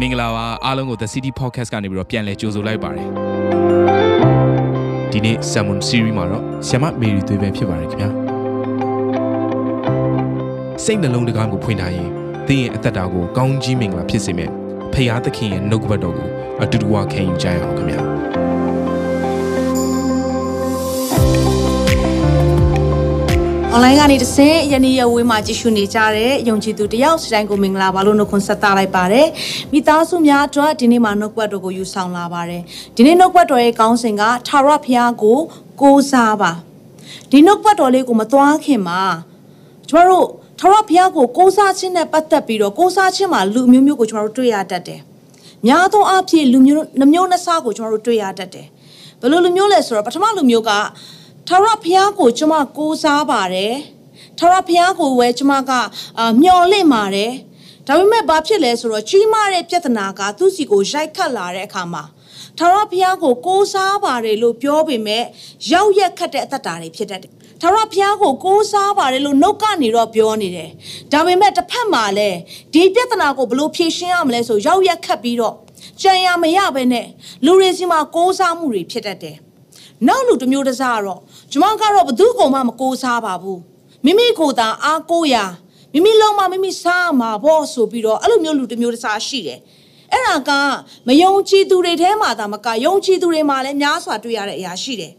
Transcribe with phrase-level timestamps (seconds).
[0.00, 3.08] မင်္ဂလာပါအားလုံးကို The City Podcast ကနေပြီးတော့ပြန်လည်ကြိုဆိုလိုက်ပါတယ်
[5.12, 8.08] ဒီနေ့ Salmon Series မှာတော့ဆ iam မေရီသွေးပဲဖြစ်ပါတယ်ခင်ဗျာ
[10.84, 12.08] စိတ်နှလုံးတကားကိုဖွင့်ထားရင်
[12.48, 14.52] သင်ရဲ့အသက်တာကိုကောင်းကြီးမင်္ဂလာဖြစ်စေမယ့်
[14.92, 16.28] ဖရာသခင်ရဲ့နှုတ်ကပတ်တော်ကို
[16.62, 18.00] အတူတူဝခံယူကြရအောင်ခင်ဗျာ
[23.72, 29.26] အွန်လိုင်းကနေတဆင့်ယနေ့ရက်ဝေးမှာကြည့်ရှုနေကြတဲ့ယုံကြည်သူတယောက်စတိုင်းကိုမင်္ဂလာပါလို့နှုတ်ခွန်းဆက်သလိုက်ပါတယ်။
[29.72, 32.62] မိသားစုများအတွက်ဒီနေ့မှာနှုတ်ကွက်တော်ကိုယူဆောင်လာပါတယ်။
[32.96, 35.38] ဒီနေ့နှုတ်ကွက်တော်ရဲ့ကောင်းစဉ်ကထာဝရဘုရားကို
[35.82, 36.52] ကိုးစားပါ။
[37.30, 39.00] ဒီနှုတ်ကွက်တော်လေးကိုမသွားခင်မှာ
[39.88, 40.26] ကျမတို့
[40.60, 45.00] ထာဝရဘုရားကိုကိုးစားခြင်းနဲ့ပတ်သက်ပြီးတော့ကိုးစားခြင်းမှာလူမျိုးမျိုးကိုကျမတို့တွေ့ရတတ်တယ်။
[45.66, 48.66] များသောအားဖြင့်လူမျိုးနှမျိုးနှစ်စားကိုကျမတို့တွေ့ရတတ်တယ်။
[49.20, 50.70] ဘယ်လိုလူမျိုးလဲဆိုတော့ပထမလူမျိုးက
[51.52, 53.74] ထာဝရဘုရားကိုကျမကိုးစားပါတယ်
[54.38, 55.70] ထာဝရဘုရားကိုပဲကျမက
[56.18, 57.32] အာမျော်လင့်ပါတယ်
[57.86, 62.04] ဒါပေမဲ့ဘာဖြစ်လဲဆိုတော့ကြီးမားတဲ့ပြဿနာကသူ့စီကိုရိုက်ခတ်လာတဲ့အခါမှာ
[62.58, 65.24] ထာဝရဘုရားကိုကိုးစားပါတယ်လို့ပြောပေမဲ့
[65.72, 70.70] ရောက်ရက်ခတ်တဲ့အသက်တာတွေဖြစ်တတ်တယ်ထာဝရဘုရားကိုကိုးစားပါတယ်လို့နှုတ်ကနေတော့ပြောနေတယ်
[71.12, 72.38] ဒါပေမဲ့တစ်ဖက်မှာလည်း
[72.74, 75.56] ဒီပြဿနာကိုဘယ်လိုဖြေရှင်းရမလဲဆိုရောက်ရက်ခတ်ပြီးတော့
[76.02, 77.06] ကြံရမရပဲနဲ့
[77.44, 79.38] လူတွေစီမှာကိုးစားမှုတွေဖြစ်တတ်တယ်
[80.07, 83.59] နောက်လူတစ်မျိုးတစ်စားကတော့ကျမကတော့ဘသူ့ကောင်မှမကိုးစားပါဘူး
[84.05, 85.45] မိမိကိုယ်သာအားကိုးရာ
[85.93, 89.59] မိမိလုံးမမိမိစားမှာပေါ့ဆိုပြီးတော့အဲ့လိုမျိုးလူတစ်မျိုးတစ်စားရှိတယ်
[90.11, 90.51] အဲ့ဒါက
[91.07, 95.13] မယုံကြည်သူတွေထဲမှာသာမကယုံကြည်သူတွေမှာလည်းများစွာတွေ့ရတဲ့အရာရှိတယ်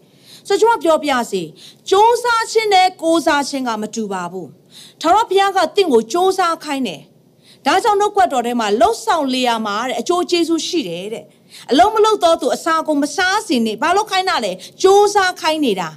[0.48, 1.46] ဆိုတော့ကျွန်မပြောပြစီစ
[1.91, 4.50] 조사ခြင်းနဲ့ကိုးစားခြင်းကမတူပါဘူး
[5.00, 7.02] ထာဝရဘုရားကတင့်ကိုစ조사ခိုင်းတယ်
[7.66, 11.24] ဒါကြောင့်နှုတ်ကွက်တော်ထဲမှာလှုပ်ဆောင်လေရမှာတဲ့အကျိုးကျေးဇူးရှိတယ်တဲ့
[11.70, 15.88] အလုံးမလုံးတော့သူအစာကိုမစားစင်နေဘာလို့ခိုင်းတာလဲစ조사ခိုင်းနေတာ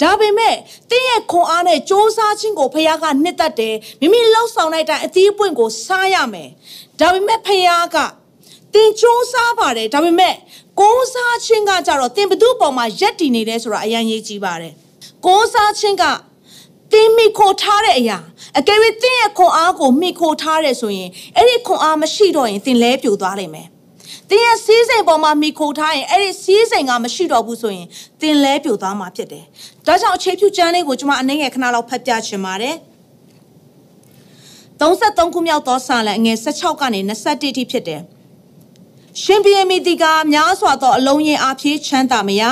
[0.00, 0.54] ဒါပေမဲ့
[0.90, 6.48] တင်းရဲ့ခွန်အားနဲ့စ조사ခြင်းကိုဖခင်ကနှစ်သက်တယ်မိမိလှုပ်ဆောင်တဲ့အတိုင်းအသီးအပွင့်ကိုစားရမယ်
[7.00, 7.64] ဒါပေမဲ့ဖခင်
[7.94, 7.96] က
[8.74, 10.34] တင်စ조사ပါတယ်ဒါပေမဲ့
[10.80, 14.72] ကိုးစားခြင်းကကြတော့တင်ဘသူ့ပေါ်မှာရက်တည်နေတယ်ဆိုတာအရင်ရေးကြည့်ပါတယ်
[15.26, 16.04] ကိုးစားခြင်းက
[16.92, 18.18] တင်းမိခိုထားတဲ့အရာ
[18.58, 23.66] အကယ်၍တင်းရဲ့ခွန်အားကိုမိခိုထားတယ်ဆိုရင်အဲ့ဒီခွန်အားမရှိတော့ရင်တင်လဲပြိုသွားလိမ့်မယ်
[24.29, 27.87] တင်းရဲ့စီးစိမ်ပေါ်မှာမိခိုထားရင်အဲ့ဒီစီးစိမ်ကမရှိတော့ဘူးဆိုရင်
[28.21, 29.43] တင်လဲပြိုသွားမှာဖြစ်တယ်။
[29.87, 32.75] ဒါကြောင့်အခြေပြုကျမ်းလေးကိုကျွန်မအနှဲငယ်ခဏလောက်ဖတ်ပြချင်ပါတယ်။
[34.79, 38.01] 33ခုမြောက်သောစာလံအငယ်16ကနေ21ထိဖြစ်တယ်။
[39.21, 42.43] ရှင်ဘီယမီတီကများစွာသောအလုံးရင်အားဖြင့်ချမ်းသာမရ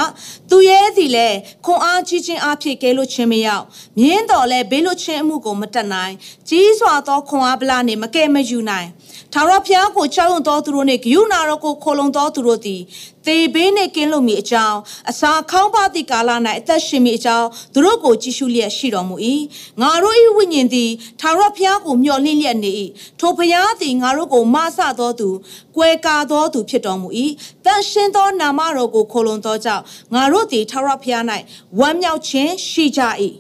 [0.50, 1.28] သူရဲ့စီလဲ
[1.66, 3.66] ခွန်အားကြီးခြင်းအားဖြင့်ကဲလို့ခြင်းမရောက်
[4.00, 6.14] မြင်းတော်လဲဘေးလို့ခြင်းအမှုကိုမတက်နိုင်
[6.50, 8.88] ကြီးစွာသောခွန်အားပလာနေမကဲမယူနိုင်
[9.34, 12.82] ထာဝရဘုရားကိုကြောက်ရွံ့သောသူတို့နှင့်ဂယုဏတော်ကိုခိုလုံသောသူတို့သည်
[13.26, 19.16] သေဘေးနှင့်ကင်းလွတ်မိအကြောင်းအစာခေါင်းပါသည့်ကာလ၌အသက်ရှင်မိအကြောင်းသူတို့ကိုကြည့်ရှုလျက်ရှိတော်မူ၏
[19.82, 22.72] ငါတို့၏ဝိညာဉ်သည်ထာဝရဘုရားကိုမျှော်လင့်လျက်နေ၏
[23.20, 25.30] ထိုဘုရားသည်ငါတို့ကိုမဆသောသူ
[25.76, 27.08] ကွယ်ကာသောသူဖြစ်တော်မူ၏
[27.66, 29.84] တန်ရှင်သောနာမတော်ကိုခိုလုံသောကြောင့်
[30.14, 31.24] ငါတို့သည်ထာဝရဘုရား၌
[31.80, 33.02] ဝမ်းမြောက်ခြင်းရှိကြ၏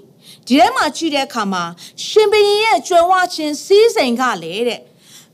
[0.48, 1.64] ဒီထဲမှာကြည့်တဲ့အခါမှာ
[2.06, 4.82] ရှင်ဘုရင်ရဲ့ကြွယ်ဝခြင်းစီးစိမ်ကလေတဲ့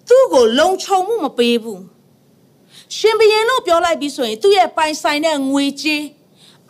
[0.08, 1.84] သူ့ကိုလုံခြုံမှုမပေးဘူး
[2.98, 6.04] ရှင်ဘရင်လို့ပြောလိုက်ပြီးဆိုရင်သူ့ရဲ့ပိုင်ဆိုင်တဲ့ငွေကြေး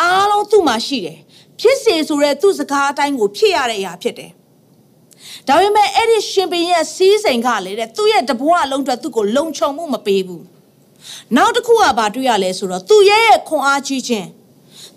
[0.01, 1.17] အားလုံးသူ့မှာရှိတယ်
[1.59, 4.31] ဖြစ်စေဆိုတဲ့သူ့စကားအတိုင်းကိုဖြစ်ရတဲ့အရာဖြစ်တယ်
[5.47, 10.45] ဒါပေမဲ့အဲ့ဒီရှင်ဘရင်ရဲ့စီးစိမ်ကလေတဲ့သူ့ရဲ့တဘွားလုံးအတွက်သူ့ကိုလုံခြုံမှုမပေးဘူး
[11.35, 14.27] နောက်တစ်ခုကဘာတွေ့ရလဲဆိုတော့သူ့ရဲ့ခွန်အားကြီးခြင်း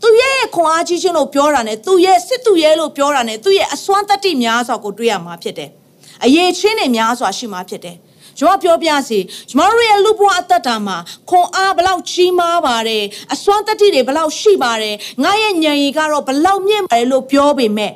[0.03, 5.71] သူရဲ့ခွန်အားကြီးခြင်းလို့ပြောတာ ਨੇ သူရဲ့စစ်သူရဲ့လို့ပြောတာ ਨੇ သူရဲ့အစွမ်းတတ္တိများစွာကိုတွေ့ရမှာဖြစ်တယ်
[6.25, 7.97] အရေးချင်းတွေများစွာရှိမှာဖြစ်တယ်
[8.39, 9.19] ကျွန်တော်ပြောပြစီ
[9.51, 10.97] ကျွန်တော်ရဲ့လူဘဝအသက်တာမှာ
[11.31, 17.93] ခွန်အားဘလောက်ကြီးမားပါတယ်အစွမ်းတတိတွေဘလောက်ရှိပါတယ်ငါရဲ့ဉာဏ်ရည်ကတော့ဘလောက်မြင့်ပါတယ်လို့ပြောပေမဲ့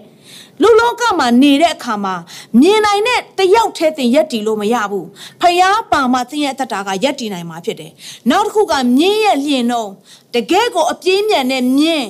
[0.63, 2.15] လူလောကမှာနေတဲ့အခါမှာ
[2.61, 5.07] မြင်နိုင်တဲ့တယောက်တည်းတင်ရက်တီလို့မရဘူး
[5.41, 7.93] ဖယားပါမှတင်ရဲ့အသက်တာကရက်တီနိုင်မှာဖြစ်တယ်
[8.31, 9.89] နောက်တစ်ခုကမြင်းရဲ့လျင်တော့
[10.37, 12.09] တကယ်ကိုအပြင်းမြန်တဲ့မြင်း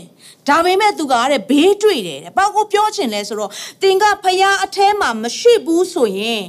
[0.48, 3.50] ဒါပေမဲ့သူကတဲ့ဘေးတွေ့တယ်တဲ့ဘာကိုပြောချင်လဲဆိုတော့
[3.82, 6.42] တင်ကဖယားအแทမှာမရှိဘူးဆိုရင်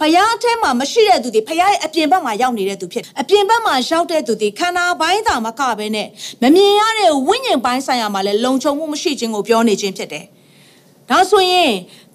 [0.00, 6.08] ဖယားအထဲမှာမရှိတဲ့သူတွေဖယားရဲ့အပြင်ဘက်မှာရောက်နေတဲ့သူဖြစ်အပြင်ဘက်မှာရောက်တဲ့သူတွေခန္ဓာပိုင်းသာမကဘဲနဲ့
[6.42, 10.24] မမြင်ရတဲ့ဝိညာဉ်ပိုင်းဆိုင်ရာမှာလည်းလုံခြုံမှုမရှိခြင်းကိုပြောနေခြင်းဖြစ်တယ်။
[11.10, 11.72] ဒါဆိုရင်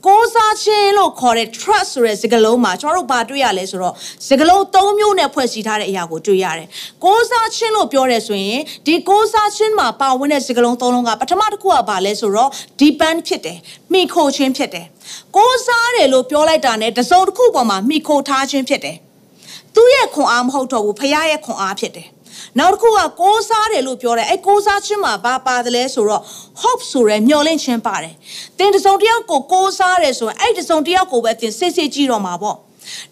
[0.07, 3.93] ကိုးစားခြင်းလို့ခေါ်တဲ့ trust ဆိုတဲ့စကားလုံးမှာကျွန်တော်တို့ဘာတွေ့ရလဲဆိုတော့
[4.27, 6.67] စကားလုံး၃မျိုးနဲ့ဖွဲ့စည်းထားတဲ့အရာကိုတွေ့ရတယ်။
[7.03, 12.49] ကိုးစားခြင်းလို့ပြောရဲဆိုရင်ဒီကိုးစားခြင်းမှာပါဝင်တဲ့စကားလုံး၃လုံးကပထမတစ်ခုကဘာလဲဆိုတော့
[12.81, 13.57] depend ဖြစ်တယ်။
[13.93, 14.85] မိခိုခြင်းဖြစ်တယ်။
[15.35, 18.97] ကိုးစားတယ်လို့ပြောလိုက်တာ ਨੇ တစုံတစ်ခုပေါ်မှာမိခိုထားခြင်းဖြစ်တယ်။
[19.75, 22.07] သူ့ရဲ့ခွန်အားမဟုတ်တော့ဘူးဖခင်ရဲ့ခွန်အားဖြစ်တယ်။
[22.59, 26.21] နောက်တစ်ခုကကိုးစားတယ်လို့ပြောတယ်အဲကိုးစားခြင်းမှာဘာပါတယ်လဲဆိုတော့
[26.61, 28.13] hope ဆိုရယ်မျှော်လင့်ခြင်းပါတယ်
[28.57, 32.57] သင်တစုံတစ်ယောက်ကိုကိုးစားတယ်ဆိုရင်အဲ့တစုံတစ်ယောက်ကိုပဲသင်စိတ်စိတ်ကြည့်တော့မှာပေါ့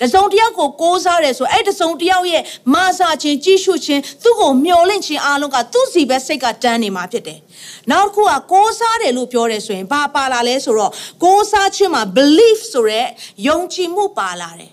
[0.01, 7.39] တစုံတစ်ယောက်ကိုကိုးစားတယ်ဆိုအဲ့တစုံတစ်ယောက်ရဲ့မာစာခြင်းကြီးရှုခြင်းသူ့ကိုမျှော်လင့်ခြင်းအားလုံးကသူ့စီပဲစိတ်ကတန်းနေမှာဖြစ်တယ်
[7.91, 10.91] နောက်တစ်ခုကကိုးစားတယ်လို့ပြောတယ်ဆိုရင်ဘာပါလာလဲဆိုတော့
[11.23, 13.09] ကိုးစားခြင်းမှာ belief ဆိုရက်
[13.47, 14.71] ယုံကြည်မှုပါလာတယ်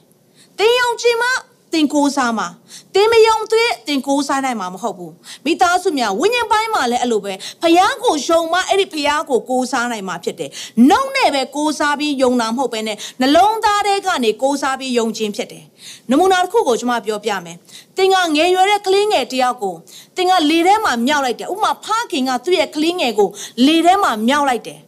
[0.59, 1.29] သင်ယုံကြည်မှ
[1.73, 2.49] တင်ကိုးစားမှာ
[2.95, 5.13] တင်မယုံသေးတင်ကိုးစားနိုင်မှာမဟုတ်ဘူး
[5.45, 7.33] မိသားစုများဝိညာဉ်ပိုင်းမှာလည်းအဲ့လိုပဲ
[7.63, 10.51] ဖယားကိုယုံမှအဲ့ဒီဖယားကိုကိုးစားနိုင်မှာဖြစ်တယ်
[10.89, 15.65] နှုတ်နဲ့ပဲကိုးစားပြီးယုံတာမဟုတ်ပဲနဲ့နှလုံးသားထဲကနေကိုးစားပြီးယုံခြင်းဖြစ်တယ်
[16.11, 17.57] နမူနာတစ်ခုကိုကျွန်မပြောပြမယ်
[17.97, 19.75] တင်ကငယ်ရွယ်တဲ့ကလေးငယ်တယောက်ကို
[20.17, 23.29] တင်ကလေထဲမှာမြောက်လိုက်တယ်ဥမာဖခင်ကသူ့ရဲ့ကလေးငယ်ကို
[23.67, 24.81] လေထဲမှာမြောက်လိုက်တယ်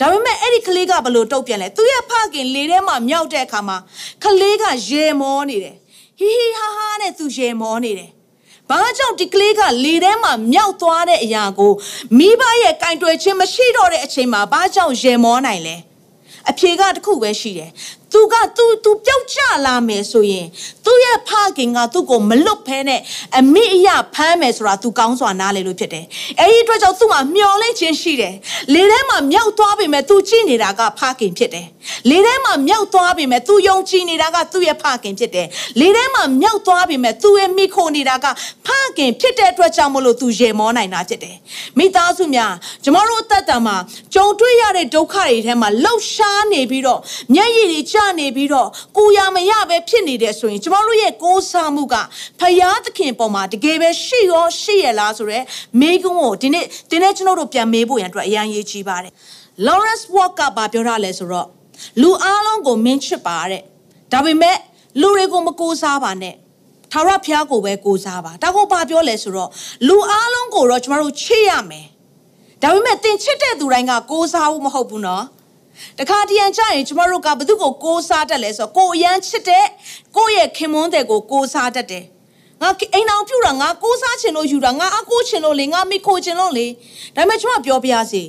[0.00, 3.76] ဒါပေမဲ့အဲ့ဒီကလေးကဘလို့တုတ်ပြန်လဲသူရဲ့ဖခင်လေထဲမှာမြောက်တဲ့အခါမှာ
[4.24, 5.76] ကလေးကရေမောနေတယ်
[6.18, 8.10] ဟီဟီဟာဟာနဲ့သူရေမောနေတယ်။
[8.70, 11.72] ဘာကြောင့်ဒီကလေးကလေထဲမှာမြောက်သွားတဲ့အရာကို
[12.18, 15.76] မိဘရဲ့ကင်တွယ်ခြင်းမရှိတော့တဲ့အချိန်မှာဘာကြောင့်ရေမောနိုင်လဲ။
[16.50, 17.70] အဖြေကတစ်ခုပဲရှိတယ်
[18.12, 20.46] သူကသူသူပျောက်ကျလာမယ်ဆိုရင်
[20.84, 23.00] သူ့ရဲ့ဖခင်ကသူ့ကိုမလွတ်ဖဲနဲ့
[23.38, 26.04] အမိအယဖမ်းမယ်ဆိုတာသူကောင်းစွာနားလေလို့ဖြစ်တယ်။
[26.40, 28.34] အဲဒီအတွက်ကြောင့်သူ့မှာမျောလင့်ခြင်းရှိတယ်။
[28.74, 31.66] လေထဲမှာမြောက်သွားပြီမဲ့သူကြည့်နေတာကဖခင်ဖြစ်တယ်။
[32.10, 35.46] လေထဲမှာမြောက်သွားပြီမဲ့သူယုံကြည်နေတာကသူ့ရဲ့ဖခင်ဖြစ်တယ်။
[35.80, 38.26] လေထဲမှာမြောက်သွားပြီမဲ့သူ့ရဲ့မိခိုနေတာက
[38.66, 41.36] ဖခင်ဖြစ်တဲ့အတွက်ကြောင့်မလို့သူရေမောနိုင်တာဖြစ်တယ်။
[41.78, 42.52] မိသားစုများ
[42.84, 43.76] ကျမတို့အသက်တာမှာ
[44.14, 47.00] ကြုံတွေ့ရတဲ့ဒုက္ခတွေထဲမှာလှုပ်ရှားနေပြီးတော့
[47.34, 51.94] မျက်ရည်တွေကျနေပြီးတော့ကိုရမရပဲဖြစ်နေတယ်ဆိုရင်ကျမတို့ရဲ့ကိုးစားမှုက
[52.40, 55.44] ဖယားသခင်ပေါ်မှာတကယ်ပဲရှိရောရှိရလားဆိုတော့
[55.80, 59.12] မေးခွန်းကိုဒီနေ့ဒီနေ့ကျွန်တော်တို့ပြန်မေးဖို့ရန်အတွက်အရန်ရေးကြီးပါတယ်
[59.66, 61.46] Lawrence Walk ကဘာပြောရလဲဆိုတော့
[62.02, 63.62] လူအားလုံးကိုမင်းချစ်ပါတဲ့
[64.12, 64.56] ဒါပေမဲ့
[65.00, 66.34] လူတွေကိုမကိုးစားပါနဲ့
[66.92, 69.50] ထာဝရဘုရားကိုပဲကိုးစားပါဒါကိုဘာပြောလဲဆိုတော့
[69.88, 71.86] လူအားလုံးကိုတော့ကျမတို့ချစ်ရမယ်
[72.62, 75.24] ဒါပေမဲ့သင်ချစ်တဲ့သူတိုင်းကကိုးစားဖို့မဟုတ်ဘူးနော်
[75.98, 79.66] တခါတရံကြရင်ကျမတို့ကဘသူကိုကိုးစားတတ်လဲဆိုတော့ကိုအရန်ချစ်တဲ့
[80.16, 82.04] ကိုရဲ့ခင်မွန်းတဲ့ကိုကိုးစားတတ်တယ်
[82.62, 86.66] ငါအိမ်အောင်ပြူတာငါကိုးစားချင်လို့ယူတာငါအကိုးချင်လို့လေငါမိခိုချင်လို့လေ
[87.16, 88.22] ဒါပေမဲ့ကျမပြောပြရစီ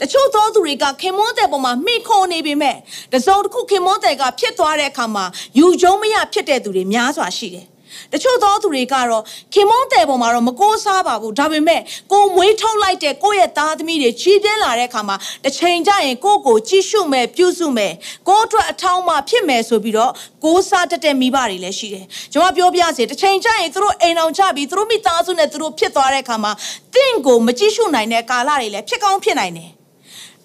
[0.00, 2.76] တချို့သောသူတွေကခင်မွန်းတဲ့ပေါ်မှာမိခိုနေပေမဲ့
[3.12, 5.24] တစုံတစ်ခုခင်မွန်းတဲ့ကဖြစ်သွားတဲ့အခါမှာ
[5.58, 7.66] ယူကျုံမရဖြစ်တဲ့သူတွေများစွာရှိတယ်
[8.12, 9.22] တချို့သောသူတွေကတော့
[9.54, 11.80] ခင်မုန်းတဲ့ပေါ်မှာတော့မကိုးစားပါဘူးဒါပေမဲ့
[12.12, 17.92] ကိုမွေးထုတ်လိုက်တဲ့ကိုယ့်ရဲ့သားသမီးတွေချီးပြင်းလာတဲ့အခါမှာတစ်ချိန်ကျရင်ကိုယ့်ကိုကြည့်ရှုမယ်ပြုစုမယ်
[18.28, 20.12] ကိုယ့်အတွက်အထောင်းမှဖြစ်မယ်ဆိုပြီးတော့
[20.44, 26.52] ကိုးစားတတ်တဲ့မိဘတွေလည်းရှိတယ်ကျွန်မပြောပြစေတစ်ချိန်ကျရင်သူတို့အိမ်အောင်ချပြီးသူတို့မိသားစုနဲ့သူတို့ဖြစ်သွားတဲ့အခါမှာ
[26.94, 29.70] တင့်ကိုမကြည့်ရှုနိုင်တဲ့ကာလတွေလည်းဖြစ်ကောင်းဖြစ်နိုင်တယ်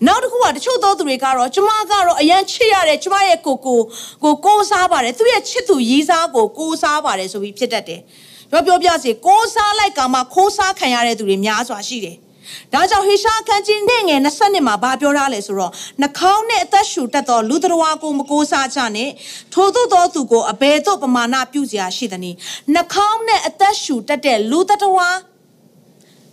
[0.07, 3.79] နောက်တစ်ခုကတချို့သောသူတွေကတော့ကျမကတော့အရန်ချစ်ရတယ်ကျမရဲ့ကိုကို
[4.23, 8.01] ကိုကိုးစားပါတယ်သူရဲ့ချစ်သူရီးစားကိုကိုးစားပါတယ်ဆိုပြီးဖြစ်တတ်တယ်
[8.51, 12.17] ပြောပြောပြစီကိုးစားလိုက်ကမှခိုးစားခံရတဲ့သူတွေများစွာရှိတယ်
[12.73, 15.71] ဒါကြောင့်ဟေရှာခန်းကြီးနဲ့ငယ်20နှစ်မှာဘာပြောထားလဲဆိုတော့
[16.01, 19.09] နှာခေါင်းနဲ့အသက်ရှူတတ်သောလူတော်ဝါကိုမကိုးစားကြနဲ့
[19.53, 22.37] ထို့သောသောသူကိုအဘယ်သို့ပမာဏပြုစရာရှိသနည်း
[22.73, 25.09] နှာခေါင်းနဲ့အသက်ရှူတတ်တဲ့လူတော်ဝါ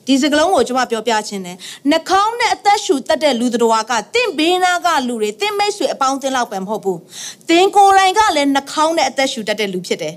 [0.07, 1.57] ဒီစကလုံးကိုကျွန်မပြောပြခြင်းတယ်
[1.91, 6.99] နှာခေါင်းနဲ့အသက်ရှူတတ်တဲ့လူတော်ကတင့်ဘေးနာကလူတွေတင့်မိတ်ဆွေအပေါင်းအသင်းလောက်ပဲမဟုတ်ဘူး
[7.49, 10.15] တင်းကိုယ်တိုင်ကလည်းနှာခေါင်းနဲ့အသက်ရှူတတ်တဲ့လူဖြစ်တယ်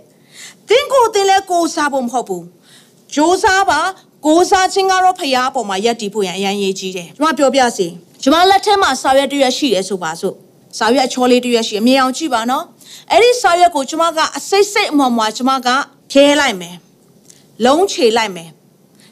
[0.69, 2.45] တင်းကိုယ်တင်လည်းကိုးစားဖို့မဟုတ်ဘူး
[3.15, 3.79] ဂျိုးစားပါ
[4.25, 7.87] ကိုးစားခြင်းကတော့ဖရားပေါ်မှာယက်တီဖို့ရန်အရန်ရေးကြီးတယ်ကျွန်မပြောပြစီ
[8.23, 10.35] ကျွန်မလက်ထက်မှာစာရွက်တရွက်ရှိတယ်ဆိုပါစို့
[10.77, 12.63] စာရွက်အချောလေးတရွက်ရှိအမြင်အောင်ကြည့်ပါနော်
[13.11, 15.67] အဲ့ဒီစာရွက်ကိုကျွန်မကအစိတ်စိတ်အမော်မွာကျွန်မက
[16.11, 16.75] ဖြဲလိုက်မယ်
[17.65, 18.49] လုံးချေလိုက်မယ်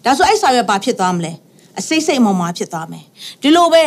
[0.06, 1.34] ဒါဆိုအဲ့စာရွက်ဘာဖြစ်သွားမလဲ
[1.80, 3.06] အစိတ်စိတ်မောင်မာဖြစ်သွားမယ်
[3.42, 3.84] ဒီလိုပဲ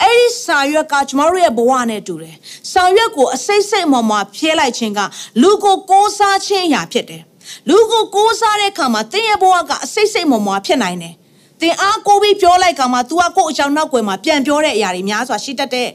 [0.00, 2.36] အဲ့ဒီစာရွက်ကကျမတို့ရဲ့ဘဝနဲ့တူတယ်
[2.72, 5.00] စာရွက်ကိုအစိတ်စိတ်မောင်မာဖြဲလိုက်ခြင်းက
[5.42, 7.22] လူကိုကိုးစားခြင်းအရာဖြစ်တယ်
[7.68, 11.14] လူကိုကိုးစားတဲ့အခါမှာတင်းရဲ့ဘဝကအစိတ်စိတ်မောင်မာဖြစ်နိုင်တယ်
[11.60, 15.88] တင်အားကိုပြီးပြောလိုက်ကမှ तू ကကိုယ့်အကြောင်းနောက်ွယ်မှာပြန်ပြောတဲ့အရာတွေများစွာရှိတတ်တဲ့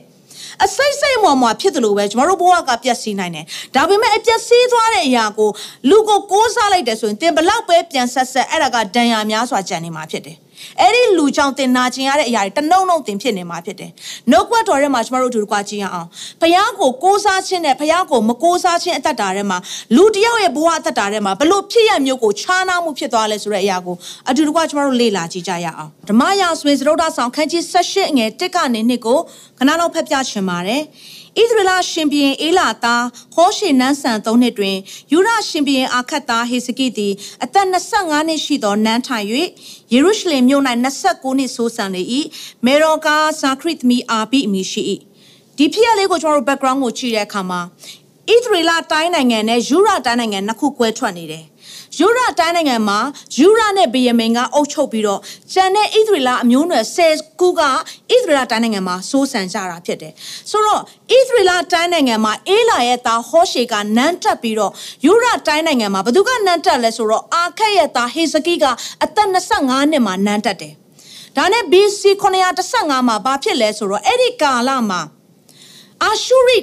[0.64, 5.50] အစိတ်စိတ်မော်မော်ဖြစ်တယ်လို့ပဲကျမတို့ဘဝကပျက်စီးနိုင်တယ်။ဒါပေမဲ့အပျက်စီးသွားတဲ့အရာကို
[5.90, 10.38] လူကိုကိုးစားလိုက်တယ်ဆိုရင်တင်ဘလောက်ပဲပြန်ဆက်ဆက်အဲ့ဒါကဒဏ်ရာများစွာကြံနေမှာဖြစ်တယ်။
[10.82, 13.92] အဲ့ဒီလူကြောင့်တင်နာကျင်ရတဲ့အရာတွေတနှုံနှုံတင်ဖြစ်နေမှာဖြစ်တယ်။
[14.32, 16.08] နှုတ်ကွက်တော်ထဲမှာကျမတို့အတူတကွကြည့်ရအောင်။
[16.42, 19.58] ဖယားကိုကိုးစားခြင်းနဲ့ဖယားကိုမကိုးစားခြင်းအသက်တာထဲမှာ
[19.96, 23.96] လူတယောက်ရဲ့ဘဝအသက်တာထဲမှာဘလို့ဖြစ်ရမျိုးကိုခြားနာမှုဖြစ်သွားလဲဆိုတဲ့အရာကို
[24.30, 29.20] အတူတကွကျမတို့လေ့လာကြည့်ကြရအောင်။ဓမ္မရာဆိုရင်သရုတ်တာဆောင်ခန်းကြီး78ငယ်1ကနေ2ကို
[29.58, 30.82] ခဏလောက်ဖတ်ပြချင်ပါတယ်။
[31.42, 34.78] ဣသရေလရှင်ဘုရင်အေလာသားဟောရှေနန်းဆန်၃နှစ်တွင်
[35.12, 37.14] ယူရရှင်ဘုရင်အာခတ်သားဟေစကိသည်
[37.44, 39.26] အသက်25နှစ်ရှိသောနန်းထိုင်၍
[39.94, 40.64] ယေရုရှလင်မြို့၌
[41.06, 42.04] 29နှစ်ဆိုးဆန်လေ၏
[42.66, 44.82] မေရောကာဇာခရစ်မီအာဘိအမည်ရှိ၏
[45.58, 47.62] ဒီဖြစ်ရလေးကိုကျွန်တော်တို့ background ကိုကြည့်တဲ့အခါမှာ
[48.30, 51.46] ဣသရေလတိုင်းနိုင်ငံနဲ့ယူရတိုင်းနိုင်ငံနှစ်ခုကွဲထွက်နေတယ်
[52.00, 53.00] ယူရတိုင်းနိုင်ငံမှာ
[53.40, 55.20] ယူရနဲ့ဗီယမင်ကအုပ်ချုပ်ပြီးတော့
[55.54, 57.70] ကျန်တဲ့ဣသရေလအမျိုးနွယ်10ခုကဣ
[58.10, 60.14] သရေလတိုင်းနိုင်ငံမှာစိုးစံကြတာဖြစ်တယ်
[60.52, 60.84] ဆိုတော့ဣ
[61.28, 64.72] သရေလတိုင်းနိုင်ငံမှာအေလာရဲ့သားဟောရှေကနန်းတက်ပြီးတော့
[65.06, 68.66] ယူရတိုင်းနိုင်ငံမှာဘသူကနန်းတက်လဲဆိုတော့အာခက်ရဲ့သားဟေဇကိက
[69.04, 70.74] အသက်25နှစ်မှာနန်းတက်တယ်
[71.38, 72.02] ဒါနဲ့ BC
[72.62, 75.02] 915မှာဘာဖြစ်လဲဆိုတော့အဲ့ဒီကာလမှာ
[76.04, 76.58] အာရှုရိ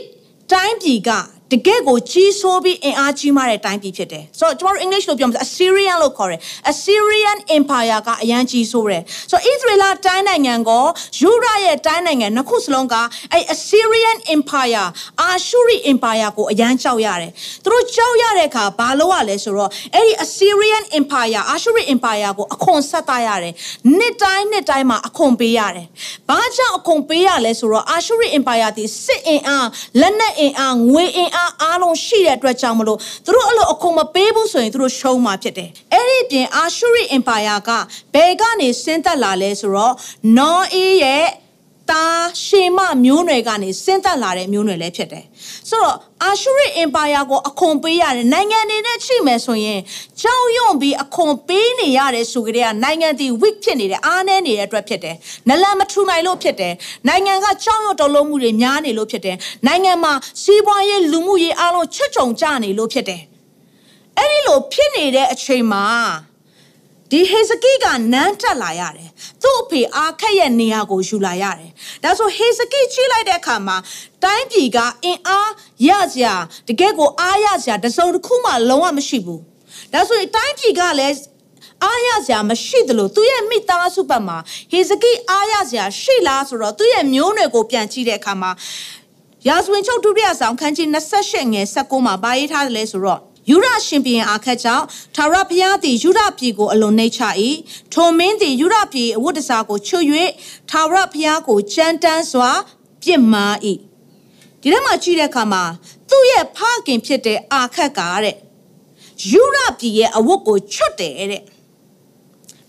[0.53, 1.11] တိုင်းပြည်က
[1.53, 6.41] တကယ့်ကိုကြီးစိုးပြီးအင်အားကြီးမားတဲ့တိုင်းပြည်ဖြစ်တယ်ဆိုတော့ကျွန်တော်တို့ English လို့ပြောမှာ Assyrian လို့ခေါ်တယ်
[6.71, 10.85] Assyrian Empire ကအရန်ကြီးစိုးတယ်ဆိုတော့ Israel တိုင်းနိုင်ငံကို
[11.21, 12.95] ယူရရဲ့တိုင်းနိုင်ငံနှစ်ခုစလုံးက
[13.33, 14.87] အဲ Assyrian Empire
[15.31, 17.31] Ashuri Empire ကိုအရန်ကြောက်ရတယ်
[17.65, 23.55] သူတို့ကြောက်ရတဲ့အခါဘာလို့ ਆ လဲဆိုတော့အဲ့ဒီ Assyrian Empire Ashuri Empire ကိုအခွန်ဆက်သားရတယ်
[23.99, 25.87] နှစ်တိုင်းနှစ်တိုင်းမှာအခွန်ပေးရတယ်
[26.29, 29.69] ဘာကြောင့်အခွန်ပေးရလဲဆိုတော့ Ashuri Empire ဒီစစ်အင်အား
[30.01, 37.71] လက်နက်အင်အားငွေအင်အားအားလုံးရှိတဲ့အတွက်ကြောင့်မလို့သူတို့အဲ့လိုအခွန်မပေးဘူးဆိုရင်သူတို့ရှုံးမှာဖြစ်တယ်အဲ့ဒီပြင် Ashuri Empire က
[38.15, 39.95] ဘယ်ကနေဆင်းသက်လာလဲဆိုတော့
[40.37, 41.27] Noah ရဲ့
[41.91, 42.05] တာ
[42.45, 45.25] ရှေမမျိုးနွယ်ကနေဆင်းသက်လာတဲ့မျိုးနွယ်လည်းဖြစ်တယ်။
[45.69, 49.81] ဆိုတော့အာရှုရိအင်ပါယာကိုအခွန်ပေးရတယ်နိုင်ငံတွေနဲ့ချိမယ်ဆိုရင်
[50.23, 55.17] ကြောက်ရွံ့ပြီးအခွန်ပေးနေရတယ်ဆိုကြတဲ့နိုင်ငံတီ weak ဖြစ်နေတယ်အားနည်းနေတဲ့အတွက်ဖြစ်တယ်။
[55.49, 56.75] နလန်မထူနိုင်လို့ဖြစ်တယ်။
[57.09, 63.23] နိုင်ငံကကြောက်ရွံ့တော်လုံးမှုတွေများနေလို့ဖြစ်တယ်။နိုင်ငံမှာစီးပွားရေးလူမှုရေးအားလုံးချွတ်ချုံကျနေလို့ဖြစ်တယ်။
[64.19, 65.85] အဲ့ဒီလိုဖြစ်နေတဲ့အချိန်မှာ
[67.11, 69.11] ဒီဟေဇကိကနန်းတက်လာရတယ်
[69.43, 71.71] သူ့အဖေအာခက်ရဲ့နေရာကိုယူလာရတယ်
[72.03, 73.77] ဒါဆိုဟေဇကိချိလိုက်တဲ့အခါမှာ
[74.25, 75.51] တိုင်းပြည်ကအင်အား
[75.89, 76.35] ရစရာ
[76.69, 79.43] တကယ်ကိုအားရစရာတစုံတစ်ခုမှလုံးဝမရှိဘူး
[79.93, 81.17] ဒါဆိုရင်တိုင်းပြည်ကလည်း
[81.85, 84.39] အားရစရာမရှိသလိုသူ့ရဲ့မိသားစုဘက်မှာ
[84.71, 88.51] ဟေဇကိအားရစရာရှိလားဆိုတော့သူ့ရဲ့မျိုးနွယ်ကိုပြန်ကြည့်တဲ့အခါမှာ
[89.49, 97.23] ရာဇဝင်ချုပ်ဒုတိယဆောင်ခန်းကြီး28ငယ်19မှာဘာရေးထားတယ်လဲဆိုတော့ ယူရရှင်ပြန်အခက်ကြောင့်ထာဝရဘုရားသည်ယူရပြည်ကိုအလွန်နှိမ့်ချ၏
[97.93, 100.05] ထိုမင်းသည်ယူရပြည်အဝတ်တစားကိုချွတ်၍
[100.71, 102.51] ထာဝရဘုရားကိုကြမ်းတမ်းစွာ
[103.03, 103.55] ပြစ်မှား၏
[104.61, 105.63] ဒီထဲမှာကြည့်တဲ့အခါမှာ
[106.09, 108.37] သူ့ရဲ့ဖခင်ဖြစ်တဲ့အာခက်ကတဲ့
[109.31, 111.45] ယူရပြည်ရဲ့အဝတ်ကိုချွတ်တယ်တဲ့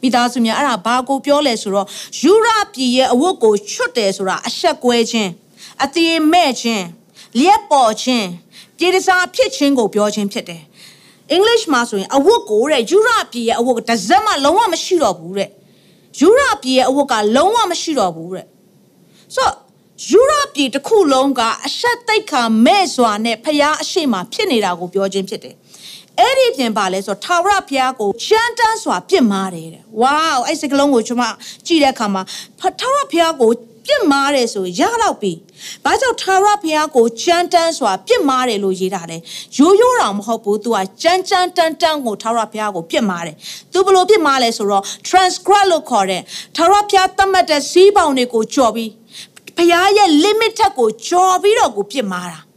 [0.02, 1.88] မိသားစုများအဲ့ဒါဘာကိုပြောလဲဆိုတော့
[2.22, 5.32] ယူရပြည်ရဲ့အဝတ်ကိုချွတ်တယ်ဆိုတာအဆက်ကွဲခြင်း
[5.84, 6.86] အသေးမဲ့ခြင်း
[7.40, 8.28] လျက်ပေါ်ခြင်း
[8.82, 10.62] ပြေတစားဖြစ်ခြင်းကိုပြောခြင်းဖြစ်တယ်။
[11.36, 15.50] English မှာဆိုရင်အဝတ်ကိုတဲ့ယူရပြည်ရဲ့အဝတ်ကတစ်စက်မှလုံးဝမရှိတော့ဘူးတဲ့။
[16.20, 18.46] ယူရပြည်ရဲ့အဝတ်ကလုံးဝမရှိတော့ဘူးတဲ့။
[19.36, 19.50] ဆို
[20.10, 25.56] ယူရပြည်တစ်ခုလုံးကအဆက်တိတ်ခါမဲ့စွာနဲ့ဖျားအရှိမဖြစ်နေတာကိုပြောခြင်းဖြစ်တယ်။
[26.20, 31.24] အဲ့ဒီပြင်ပါလဲဆိုထာဝရဘုရားကိုရှမ်းတန်းစွာပြစ်မှားတယ်တဲ့။ဝေါအဲ့စကလုံးကိုကျွန်မ
[31.68, 32.22] ကြည့်တဲ့အခါမှာ
[32.80, 33.52] ထာဝရဘုရားကို
[33.86, 35.34] ပြစ်မှားတယ်ဆိုရတော့ပြီ။
[35.86, 39.18] ဘာကြောင့်ထာဝရဘုရားကိုကြမ်းတမ်းစွာပြစ်မှားတယ်လို့ရေးတာလဲ။
[39.58, 43.36] ရိုးရိုးတော်မဟုတ်ဘူး။ तू ကကြမ်းကြမ်းတမ်းတမ်းကိုထာဝရဘုရားကိုပြစ်မှားတယ်။
[43.72, 46.22] तू ဘလို့ပြစ်မှားလဲဆိုတော့ transgress လို့ခေါ်တဲ့
[46.56, 48.92] ထာဝရဘုရားသတ်မှတ်တဲ့စီးပေါင်တွေကိုကြော်ပြီး
[49.58, 52.40] ဘုရားရဲ့ limit ထက်ကိုကြော်ပြီးတော့ကိုပြစ်မှားတာ။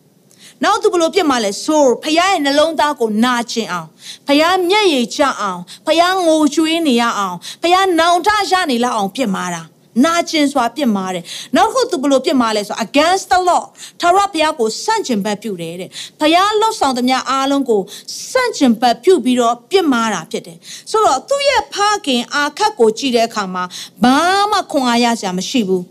[0.64, 3.88] နောက်သူဘလို့ပြစ်မှာလဲဆိုဖခင်ရဲ့နှလုံးသားကိုနာကျင်အောင်
[4.26, 9.62] ဖခင်မျက်ရည်ကျအောင်ဖခင်ငိုကြွေးနေရအောင်ဖခင်နောင်တရနေလောက်အောင်ပြစ်မှားတာ
[10.04, 11.24] နာကျင်စွာပြစ်မှားတယ်
[11.56, 13.62] နောက်တစ်ခုသူဘလို့ပြစ်မှားလဲဆို against the law
[14.00, 15.88] ထာဝရဘုရားကိုစန့်ကျင်ဘက်ပြုတယ်တဲ့
[16.20, 17.82] ဘုရားလှုပ်ဆောင်သမျှအားလုံးကို
[18.30, 20.58] စန့်ကျင်ဘက်ပြုပြီးတော့ပြစ်မှားတာဖြစ်တယ်
[20.90, 23.64] ဆိုတော့သူ့ရဲ့ဖခင်အာခတ်ကိုကြည့်တဲ့အခါမှာ
[24.04, 24.18] ဘာ
[24.50, 25.84] မှခွန်အားရစရာမရှိဘူး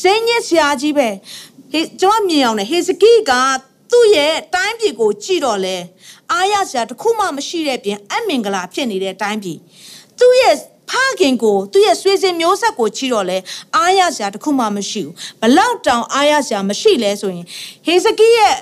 [0.00, 1.08] စိတ်ညစ်စရာကြီးပဲ
[1.72, 3.32] ဟေကျွန်တော်မြင်အောင်လေဟေစကိက
[3.90, 5.76] သူ့ရဲ့တိုင်းပြည်ကိုကြည့်တော့လဲ
[6.32, 9.58] အားရစရာတခုမှမရှိတဲ့ပြင်အမင်္ဂလာဖြစ်နေတဲ့တိုင်းပြည်
[10.18, 10.56] သူ့ရဲ့
[10.90, 13.38] ဖခင်ကိုသူ့ရဲ့ဆွေစဉ်မျိုးဆက်ကိုချီတော့လဲ
[13.76, 17.46] အားရစရာတခုမှမရှိဘူးဘလောက်တောင်အားရစရာမရှိလဲဆိုရင်
[17.86, 18.54] ဟေဇကိရဲ့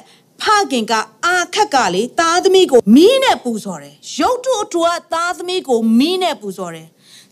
[0.42, 0.92] ဖခင်က
[1.26, 6.88] အာခက်ကလေသားသမီးကိုမီးနဲ့ပူဇော်တယ်ရုပ်တုအတူကသားသမီးကိုမီးနဲ့ပူဇော်တယ်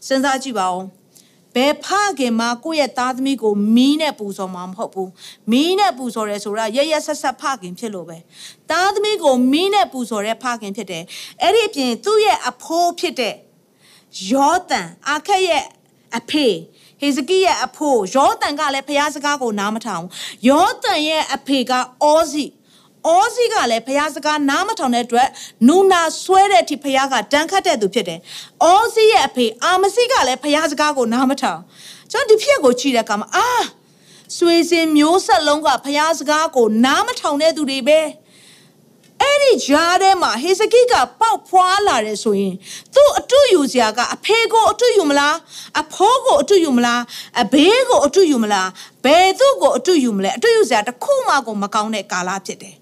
[0.07, 0.83] စဉ်းစားကြည့်ပါဦး
[1.55, 1.87] ဘယ်ဖ
[2.19, 5.11] ခင်မှကိုယ့်ရဲ့သားသမီးကိုမီးနဲ့ပူဇော်မှာမဟုတ်ဘူး
[5.53, 8.19] မီးနဲ့ပူဇော်ရဲဆိုတာရရဆက်ဆက်ဖခင်ဖြစ်လို့ပဲ
[8.71, 11.05] သားသမီးကိုမီးနဲ့ပူဇော်တဲ့ဖခင်ဖြစ်တယ်
[11.43, 13.35] အဲ့ဒီအပြင်သူ့ရဲ့အဖိုးဖြစ်တဲ့
[14.31, 15.65] ယောသန်အာခက်ရဲ့
[16.19, 16.47] အဖေ
[17.01, 20.05] ဟေဇကိရဲ့အဖိုးယောသန်ကလည်းဖျားစကားကိုနားမထောင်
[20.49, 22.45] ယောသန်ရဲ့အဖေကအောဇိ
[23.07, 25.29] အောဇိကလည်းဖျားစကားနားမထောင်တဲ့အတွက်
[25.69, 28.21] နူနာဆွဲတဲ့အထိဖျားကတန်းခတ်တဲ့သူဖြစ်တယ်။
[28.65, 31.61] အောဇိရဲ့အဖေအာမစိကလည်းဖျားစကားကိုနားမထောင်
[32.11, 33.49] ကျွန်တော်ဒီဖြစ်ကိုကြည့်တဲ့အခါမှာအာ
[34.37, 38.01] ဆွေစဉ်မျိုးဆက်လုံးကဖျားစကားကိုနားမထောင်တဲ့သူတွေပဲ။
[39.23, 42.55] အဲ့ဒီဂျားထဲမှာဟေဇကိကပေါက်ဖွာလာတယ်ဆိုရင်
[42.95, 45.35] သူ့အတူယူစရာကအဖေကိုအတူယူမလား
[45.81, 47.01] အဖိုးကိုအတူယူမလား
[47.43, 48.69] အဘေးကိုအတူယူမလား
[49.05, 52.76] ဘယ်သူ့ကိုအတူယူမလဲအတူယူစရာတစ်ခုမှကိုမကောင်းတဲ့ကာလဖြစ်တယ်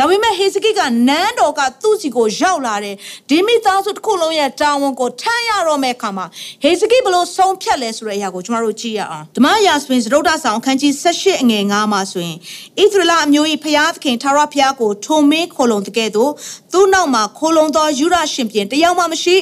[0.00, 2.96] ဒဒါပေမဲ့ဟေဇကိကနန်းတော်ကသူ့စီကိုရောက်လာတယ်
[3.30, 6.26] ဒီမိသားစုတစ်ခုလုံးရဲ့တာဝန်ကိုထမ်းရတော့မဲ့အခါမှာ
[6.62, 16.32] ဟေဇကိဘလို့ဆုံးဖြတ်လဲဆိုတဲ့အရာကိုကျွန်တော်တို့ကြည့်ရအောင်ဓမ္မရာစပင်စရုဒ္ဒဆောင်အခန်းကြီး18အငယ်9မှာဆိုရင်ဣသရေလအမျိုး၏ဖျားသခင်ထာဝရဘုရားကိုထုံမင်းခိုလုံတကဲ့သို့
[16.72, 19.36] သူ့နောက်မှာခိုလုံသောယူရရှင်ပြန်တယောက်မှမရှိ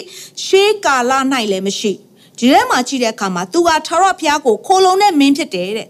[0.45, 1.13] ရှေးကာလ၌
[1.53, 1.93] လည်းမရှိ
[2.39, 5.89] ဒီထဲမှာကြည့်တဲ့အခါမှာသူကထာဝရဘုရားကိုခိုလုံတဲ့မင်းဖြစ်တယ်တဲ့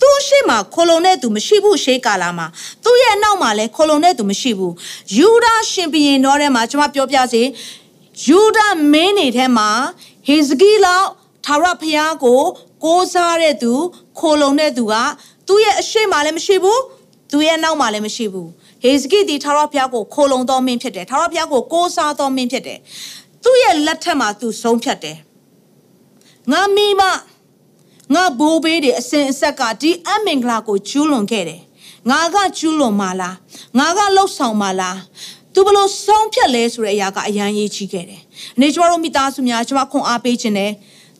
[0.00, 2.46] သူ့ရှိမှာခိုလုံတဲ့သူမရှိဘူးရှေးကာလမှာ
[2.84, 4.74] သူ့ရဲ့နောက်မှာလည်းခိုလုံတဲ့သူမရှိဘူး
[5.16, 7.42] ယူဒရှင်ဘုရင်တော်ထဲမှာကျွန်မပြောပြစေ
[8.26, 8.58] ယူဒ
[8.92, 9.68] မင်းနေထဲမှာ
[10.26, 11.08] ဟေဇကိလောက်
[11.44, 12.40] ထာဝရဘုရားကို
[12.84, 13.72] ကိုးစားတဲ့သူ
[14.18, 14.94] ခိုလုံတဲ့သူက
[15.48, 16.80] သူ့ရဲ့အရှိမှာလည်းမရှိဘူး
[17.32, 18.48] သူရဲ့နောက်မှာလည်းမရှိဘူး
[18.82, 22.78] ဟေဇကိဒီထာဝရဘုရားကိုခိုလုံတော်မင်းဖြစ်တယ်ထာဝရဘုရားကိုကိုးစားတော်မင်းဖြစ်တယ်
[23.44, 25.16] သူ့ရဲ့လက်ထက်မှာသူဆုံးဖြတ်တယ်
[26.52, 27.02] ငါမိမ
[28.14, 31.60] ငါဘိုးဘေးတွေအစဉ်အဆက်ကဒီအမင်္ဂလာကိုကျူးလွန်ခဲ့တယ်
[32.10, 33.36] ငါကကျူးလွန်မှာလား
[33.78, 34.98] ငါကလှုပ်ဆောင်မှာလား
[35.54, 38.22] သူဘလို့ဆုံးဖြတ်လဲဆိုတဲ့အရာကအရန်ရေးကြီးခဲ့တယ်။
[38.60, 40.72] နေကျမတို့မိသားစုများကျမခွန်အားပေးခြင်းနဲ့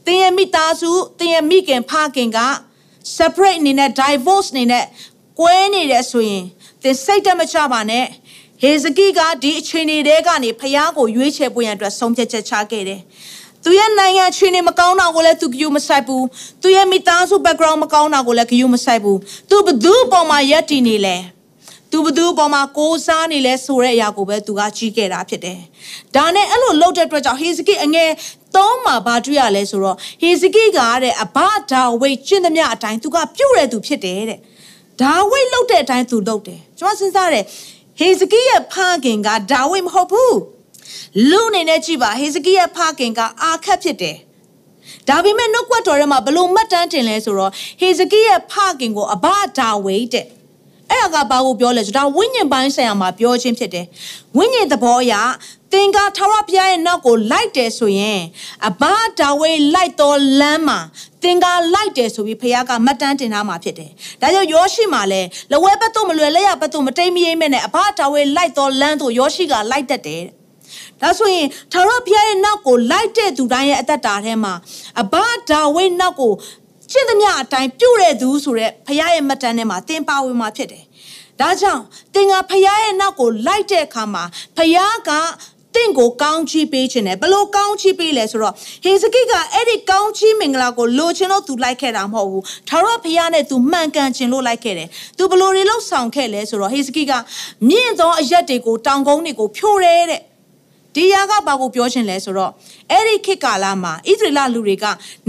[0.07, 2.39] တင်းရဲ့မိသားစုတင်းရဲ့မိခင်ဖခင်က
[3.17, 4.85] separate အနေနဲ့ divorce အနေနဲ့
[5.41, 6.45] ကွဲနေတယ်ဆိုရင်
[6.83, 8.05] တင်စိတ်တမချပါနဲ့
[8.61, 13.01] ဟေဇကိကဒီအချိန်တွေကနေဖျားကိုရွေးချယ်ပွင့်ရအတွက်ဆုံးဖြတ်ချက်ချခဲ့တယ်။
[13.71, 16.25] သူရဲ့နိုင်ငံအခြေအနေမကောင်းတာကိုလည်းသူဂရုမစိုက်ဘူး
[16.63, 19.19] သူရဲ့မိသားစု background မကောင်းတာကိုလည်းဂရုမစိုက်ဘူး
[19.51, 21.17] သူဘသူ့ပေါ်မှာယက်တည်နေလဲ
[21.91, 25.61] သူဘသူ့ပေါ်မှာကိုးစားနေလဲဆိုတဲ့အရာကိုပဲသူကကြီးခဲ့တာဖြစ်တယ်
[26.15, 28.11] ဒါနဲ့အဲ့လိုလုပ်တဲ့အတွက်ကြောင့်ဟေဇကိအငယ်
[28.57, 31.39] သုံးမှာဘာတွေ့ရလဲဆိုတော့ဟေဇကိကတဲ့အဘ
[31.71, 34.39] ဒါဝိတ်ကျင့်သမျှအတိုင်းသူကပြုတ်တဲ့သူဖြစ်တယ်တဲ့
[35.03, 37.45] ဒါဝိတ်လုပ်တဲ့အတိုင်းသူလုပ်တယ်ကျွန်မစဉ်းစားတယ်
[37.99, 40.58] ဟေဇကိရဲ့ဖခင်ကဒါဝိတ်မဟုတ်ဘူး
[41.31, 44.17] လူအနေနဲ့ကြည့်ပါဟေဇကိရဲ့ဖခင်ကအာခတ်ဖြစ်တယ်
[45.09, 49.27] ဒါပေမဲ့နှုတ်ကွက်တော်ထဲမှာဘလို့မှတ်တမ်းတင်လဲဆိုတော့ဟေဇကိရဲ့ဖခင်ကိုအဘ
[49.59, 50.27] ဒါဝိတ်တဲ့
[50.91, 53.87] အဲ့ဒါကဘာကိုပြောလဲဆိုတော့ဝိညာဉ်ပိုင်းဆိုင်ရာမှာပြောခြင်းဖြစ်တယ်
[54.37, 55.15] ဝိညာဉ်သဘောအရ
[55.73, 58.21] သင်္ကာထာဝရဘုရားရဲ့နောက်ကိုလိုက်တယ်ဆိုရင်
[58.69, 58.83] အဘ
[59.21, 60.79] ဒါဝိလိုက်တော်လမ်းမှာ
[61.23, 63.91] သင်္ကာလိုက်တယ်ဆိုပြီးဘုရားကမှတ်တမ်းတင်ထားမှာဖြစ်တယ်။
[64.21, 70.23] ဒါကြောင့်ယောရှိမှာလဲလဝဲဘက်သို့မလွယ်လက်ရဘက်သို့မတိမ်မရိမ့်မဲ့နဲ့အဘဒါဝိလိုက်တော်လမ်းသို့ယောရှိကလိုက်တတ်တယ်။
[71.03, 74.55] ဒါဆိုရင်ထာဝရဘုရားရဲ့နောက်ကိုလိုက်တဲ့သူတိုင်းရဲ့အသက်တာထဲမှာ
[75.01, 75.15] အဘ
[75.51, 76.33] ဒါဝိဒ်နောက်ကို
[76.91, 80.85] ကျင့်သမျှအတိုင်းပြုတဲ့သူဆိုတဲ့ဘုရားရဲ့မတန်ထဲမှာသင်ပါဝင်မှာဖြစ်တယ်။
[81.41, 81.83] ဒါကြောင့်
[82.15, 84.25] သင်ကဘုရားရဲ့နောက်ကိုလိုက်တဲ့အခါမှာ
[84.57, 85.11] ဘုရားက
[85.75, 97.13] တင့်ကိုကောင်းချီးပေးခြင်းနဲ့ဘလို့ကောင်းချီးပေးလဲဆိုတော့ဟေဇကိကအဲ့ဒီကောင်းချီးမင်္ဂလာကိုလိုချင်လို့သူလိုက်ခဲ့တာမဟုတ်ဘူးထာဝရဘုရားနဲ့သူမှန်ကန်ခြင်းလို့လိုက်ခဲ့တယ်သူဘလို့တွေလောက်ဆောင်ခဲ့လဲဆိုတော့ဟေဇကိက
[97.69, 100.21] မြင့်သောအရက်တွေကိုတောင်ကုန်းတွေကိုဖြိုးရဲတဲ့
[100.95, 102.53] ဒီယာကဘာကိုပြောချင်လဲဆိုတော့
[102.91, 104.85] အဲ့ဒီခေတ်ကာလမှာဣသရေလလူတွေက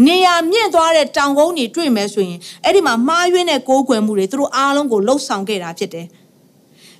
[0.07, 6.07] နေရာမြင့်သွားတဲ့တောင်ကုန်းတွေတွေ့မယ်ဆိုရင်အဲ့ဒီမှာမှားယွင်းတဲ့ကိုးကွယ်မှုတွေသူတို့အားလုံးကိုလှုပ်ဆောင်ခဲ့တာဖြစ်တယ်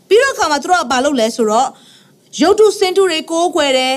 [0.07, 1.67] ပြီးတော့ခါမှာသူတို့ကဘာလုပ်လဲဆိုတော့
[2.41, 3.95] ရုပ်တုစင်တုတွေကိုးကွယ်တယ်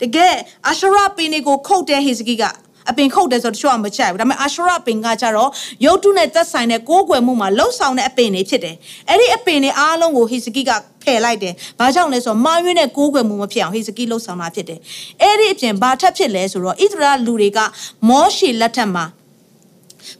[0.00, 0.34] တကယ်
[0.66, 2.42] အာရှရပင်တွေကိုခုတ်တဲ့ဟေဇကိက
[2.90, 5.50] အပင်ခုတ်တယ်ဆိုတော့တချို့ကမကြိုက်ဘူးဒါပေမဲ့အာရှရပင်ကကြတော့
[5.84, 8.76] ရုပ်တုနဲ့သက်ဆိုင်တဲ့ကိုးကွယ်မှုမှာလှုပ်ဆောင်တဲ့အပင်တွေဖြစ်တယ်
[9.08, 10.70] အဲ့ဒီအပင်တွေအားလုံးကိုဟေဇကိက
[11.04, 14.78] ဖယ်လိုက်တယ်။ဘာကြောင့်လဲဆိုတော့မာရွေးနဲ့ကိုးကွယ်မှုမဖြစ်အောင်ဟေဇကိလှုပ်ဆောင်တာဖြစ်တယ်။
[15.22, 17.58] အဲ့ဒီအပြင်ဘာထက်ဖြစ်လဲဆိုတော့ဣသရေလလူတွေက
[18.08, 19.04] မောရှေလက်ထက်မှာ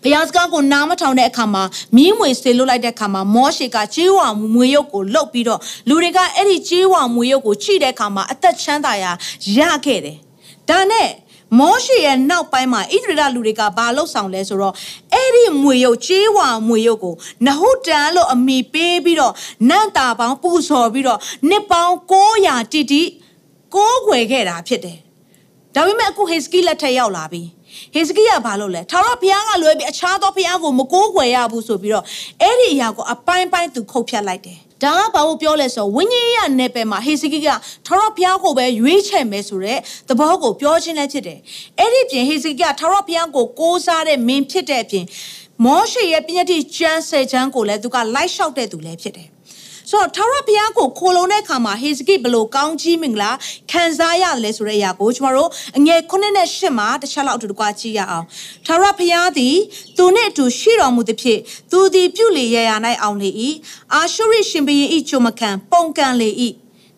[0.03, 1.62] ဘုရားစကားကိုနားမထောင်တဲ့အခါမှာ
[1.96, 9.12] မြင်းမွေဆေလွတ်လိုက်တဲ့အခါမှာမောရှေကကြေးဝါမွေရုပ်ကိုလှုပ်ပြီးတော့လူတွေကအဲ့ဒီကြေးဝါမွေရုပ်ကိုချိတဲ့အခါမှာအသက်ချမ်းသာရာ
[9.57, 10.16] ရခဲ့တယ်။
[10.68, 11.09] ဒါနဲ့
[11.59, 14.75] မောရှေရဲ့နောက်ပိုင်းမှာဣသရေလလူတွေကဘာလှုပ်ဆောင်လဲဆိုတော့
[15.14, 17.14] အဲ့ဒီမွေရုပ်ကြေးဝါမွေရုပ်ကို
[17.47, 19.35] နဟုတ်တန်လို့အမိပေးပြီးတော့
[19.69, 23.03] နန့်တာပေါင်းပူဇော်ပြီးတော့နှစ်ပေါင်း900တိတိ
[23.75, 24.99] ကိုးခွေခဲ့တာဖြစ်တယ်။
[25.75, 27.43] ဒါပေမဲ့အခုဟေစကီလက်ထက်ရောက်လာပြီ။
[27.95, 32.05] ဟေစကိကဘာလုပ်လဲထာဝရဘုရားကလွယ်ပြီးအခြားသောဘုရားကိုမကိုးကွယ်ရဘူးဆိုပြီးတော့
[32.43, 37.49] အဲ့ဒီအရာကိုအပိုင်းပိုင်းသူခုတ်ဖြတ်လိုက်တယ် ဒါကဘာလို့ပြောလဲဆိုဝိညာဉ်ရနယ်ပယ်မှာဟေစကိက
[37.87, 41.38] ထာဝရဘုရားကိုပဲရွေးချယ်မယ်ဆိုတဲ့သဘောကိုပြောခြင်းလည်းဖြစ်တယ်
[41.79, 45.05] အဲ့ဒီပြင်ဟေစကိကထာဝရဘုရားကိုကိုးစားတဲ့မင်းဖြစ်တဲ့အပြင်
[45.64, 49.29] မောရှေရဲ့ပြည့်တိကျမ်းဆယ်ချမ်းကိုလည်းသူကလိုက်လျှောက်တဲ့သူလည်းဖြစ်တယ်
[49.90, 53.31] ဆိုတော့ထာဝရဘုရားကိုခိုလုံတဲ့အခါမှာဟေဇကိဘလို့ကောင်းကြီးမင်္ဂလာ
[53.70, 58.27] ခံစားရတယ်လဲဆိုတဲ့အရာကိုကျွန်တော်တို့အငယ်9နဲ့10မှာတစ်ချက်လောက်အတူတကွာကြည့်ရအောင်
[58.66, 59.57] ထာဝရဘုရားသည်
[59.97, 61.38] သူနှင့်အတူရှိတော်မူသည်ဖြစ်
[61.70, 63.31] သူသည်ပြုလေရရာ၌အောင်လေ၏
[63.94, 66.31] အာရှုရိရှင်ဘုရင်၏ဂျုံမခံပုံကန်လေ၏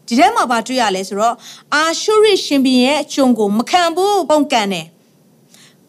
[0.06, 1.36] ဒီထဲမှာဘာတွေ့ရလဲဆိုတော့
[1.74, 4.86] အာရှုရိရှင်ဘုရင်ရဲ့ဂျုံကိုမခံဘူးပုံကန်တယ်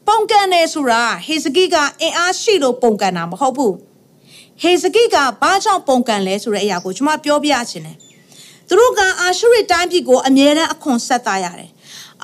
[0.07, 3.75] ပုံကန်တယ်ဆိုတာဟေဇကိကအင်အားရှိလို့ပုံကန်တာမဟုတ်ဘူး
[4.62, 7.98] ဟေဇကိကဘာကြောင့်ပုံကန်လဲဆိုတဲ့အရာကိုကျွန်မပြောပြချင်တယ်
[8.67, 11.72] သူတို့ကအာရှုရိတိုင်းပြည်ကိုအမြဲတမ်းအခွန်ဆက်သားရတယ်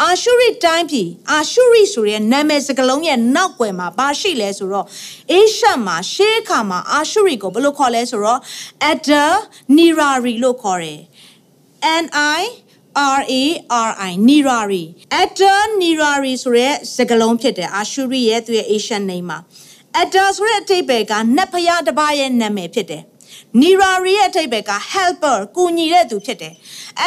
[0.01, 4.85] အာရှုရိတိုင်းပြည်အာရှုရိဆိုတဲ့နာမည်စကားလုံးရဲ့နောက်ွယ်မှာဘာရှိလဲဆိုတော့
[5.31, 8.39] အေရှတ်မှာရှေးအခါမှာအာရှုရိကိုဘယ်လိုခေါ်လဲဆိုတော့
[8.91, 9.25] Adda
[9.77, 10.99] Nirari လို့ခေါ်တယ်
[12.03, 12.05] N
[12.39, 12.41] I
[13.17, 13.43] R A
[13.89, 14.83] R I Nirari
[15.21, 19.39] Adda Nirari ဆိုတဲ့စကားလုံးဖြစ်တယ်အာရှုရိရဲ့သူရဲ့ Asian name မှာ
[20.01, 23.03] Adda ဆိုတဲ့အတိတ်ပဲကနတ်ဖျားတစ်ပါးရဲ့နာမည်ဖြစ်တယ်
[23.61, 26.53] နီရာရီရဲ့အထိပ္ပယ်က helper ကူညီတဲ့သူဖြစ်တယ်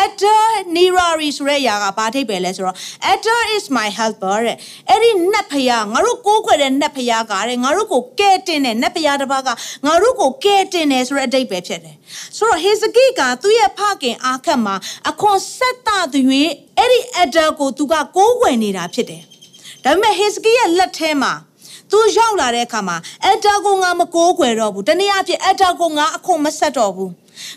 [0.02, 0.44] Adder
[0.76, 2.76] နီရာရီဆိုတဲ့အရာကဘာအထိပ္ပယ်လဲဆိုတော့
[3.12, 4.56] Adder is my helper တဲ့
[4.90, 9.48] အဲ့ဒီနတ်ဖျားငါတို့ကိုးကွယ်တဲ့နတ်ဖျားကတဲ့ငါတို့ကိုကဲတင်တဲ့နတ်ဖျားတစ်ပါးက
[9.86, 11.96] ငါတို့ကိုကဲတင်တယ်ဆိုတဲ့အဓိပ္ပာယ်ဖြစ်တယ်
[12.36, 14.74] ဆိုတော့ဟေဇကိကသူ့ရဲ့ဖခင်အာခတ်မှာ
[15.10, 16.20] အခွန်ဆက်တသူ၍
[16.78, 19.22] အဲ့ဒီ Adder ကိုသူကကိုးကွယ်နေတာဖြစ်တယ်
[19.84, 21.32] ဒါပေမဲ့ဟေဇကိရဲ့လက်ထဲမှာ
[21.91, 27.11] သူရောက်လာတဲ့အခါမှာအက်တာကိုငါမကိုးကွယ်တော့ဘူးတနည်းအားဖြင့်အက်တာကိုငါအခွန်မဆက်တော့ဘူး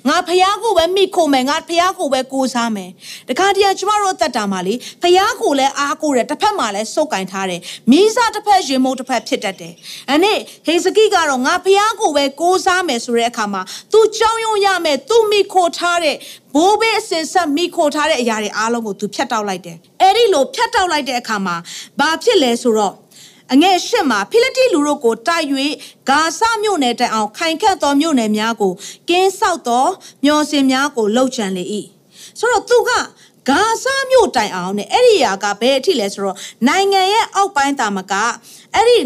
[0.09, 2.91] ငါဖះကိုပဲမိခုံမယ်ငါဖះကိုပဲကိုးစားမယ်
[3.29, 9.75] တခါတည်းကျမတို့တက်တာမှာလေဖះကိုလည်းအားကိုးတယ်တစ်ဖက်မှာလည်းစုပ်ကင်ထားတယ်မိစားတစ်ဖက်ရင်မုံတစ်ဖက်ဖြစ်တတ်တယ်
[10.11, 13.63] အဲ့នេះဟေဇကိကတော့ငါဖះကိုပဲကိုးစားမယ်ဆိုတဲ့အခါမှာ
[13.93, 16.17] तू ကြောင်းရုံရမယ် तू မိခိုထားတဲ့
[16.55, 21.57] ဘိုးဘေးအစင်ဆက်မိခိုထားတဲ့အရာတွေအားလုံးကို तू ဖြတ်တောက်လိုက်တယ်အဲ့ဒီလိုဖြတ်တောက်လိုက်တဲ့အခါမှာ
[22.01, 22.95] ဘာဖြစ်လဲဆိုတော့
[23.54, 25.46] အငယ်ရှစ်မှာဖိလိတိလူတို့ကိုတိုက်၍
[26.10, 28.74] ဂါဆမြို့နယ်တိုင်အောင်ခိုင်ခတ်သောမြို့နယ်များကို
[29.10, 29.86] ကင်းဆောက်သော
[30.26, 31.64] မျော်စင်များကိုလှုပ်ချန်လေ၏
[32.40, 32.92] ဆိုတော့သူက
[33.50, 38.14] ဂါဆမြို့တိုင်အောင်နဲ့အဲ့ဒီຢာကဘယ်အထိလဲဆိုတော့နိုင်ငံရဲ့အောက်ပိုင်းတာမက
[38.74, 38.98] အဲ့ဒီ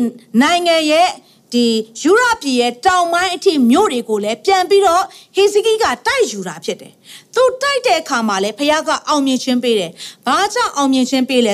[0.42, 1.10] နိုင်ငံရဲ့
[1.54, 1.66] ဒီ
[2.02, 5.04] ယူရပြည်ရဲ့တောင်ပိုင်းအထိမြို့တွေကိုလည်းပြန်ပြီးတော့
[5.36, 6.94] ဟေဇကိကတိုက်ယူတာဖြစ်တယ်။
[7.34, 9.92] သူတိုက်တဲ့အခါမှာလည်းဖခင်ကအောင်မြင်ခြင်းပေးတယ်။
[10.26, 11.54] ဘာကြောင့်အောင်မြင်ခြင်းပေးလဲ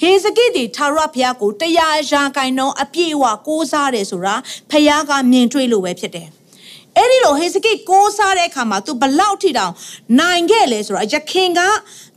[0.00, 4.34] ဟေဇကိတီထာဝရဘုရားကိုတရားရာဂိုင်နှုန်းအပြည့်အဝကိုးစားတယ်ဆိုတာ
[4.70, 6.28] ဘုရားကမြင်တွေ့လို့ပဲဖြစ်တယ်။
[6.96, 9.72] အဲ့ဒီလိုဟေဇကိကိုးစားတဲ့အခါမှာ तू ဘလောက်ထိတောင်
[10.20, 11.60] နိုင်ခဲ့လဲဆိုတော့ယခင်က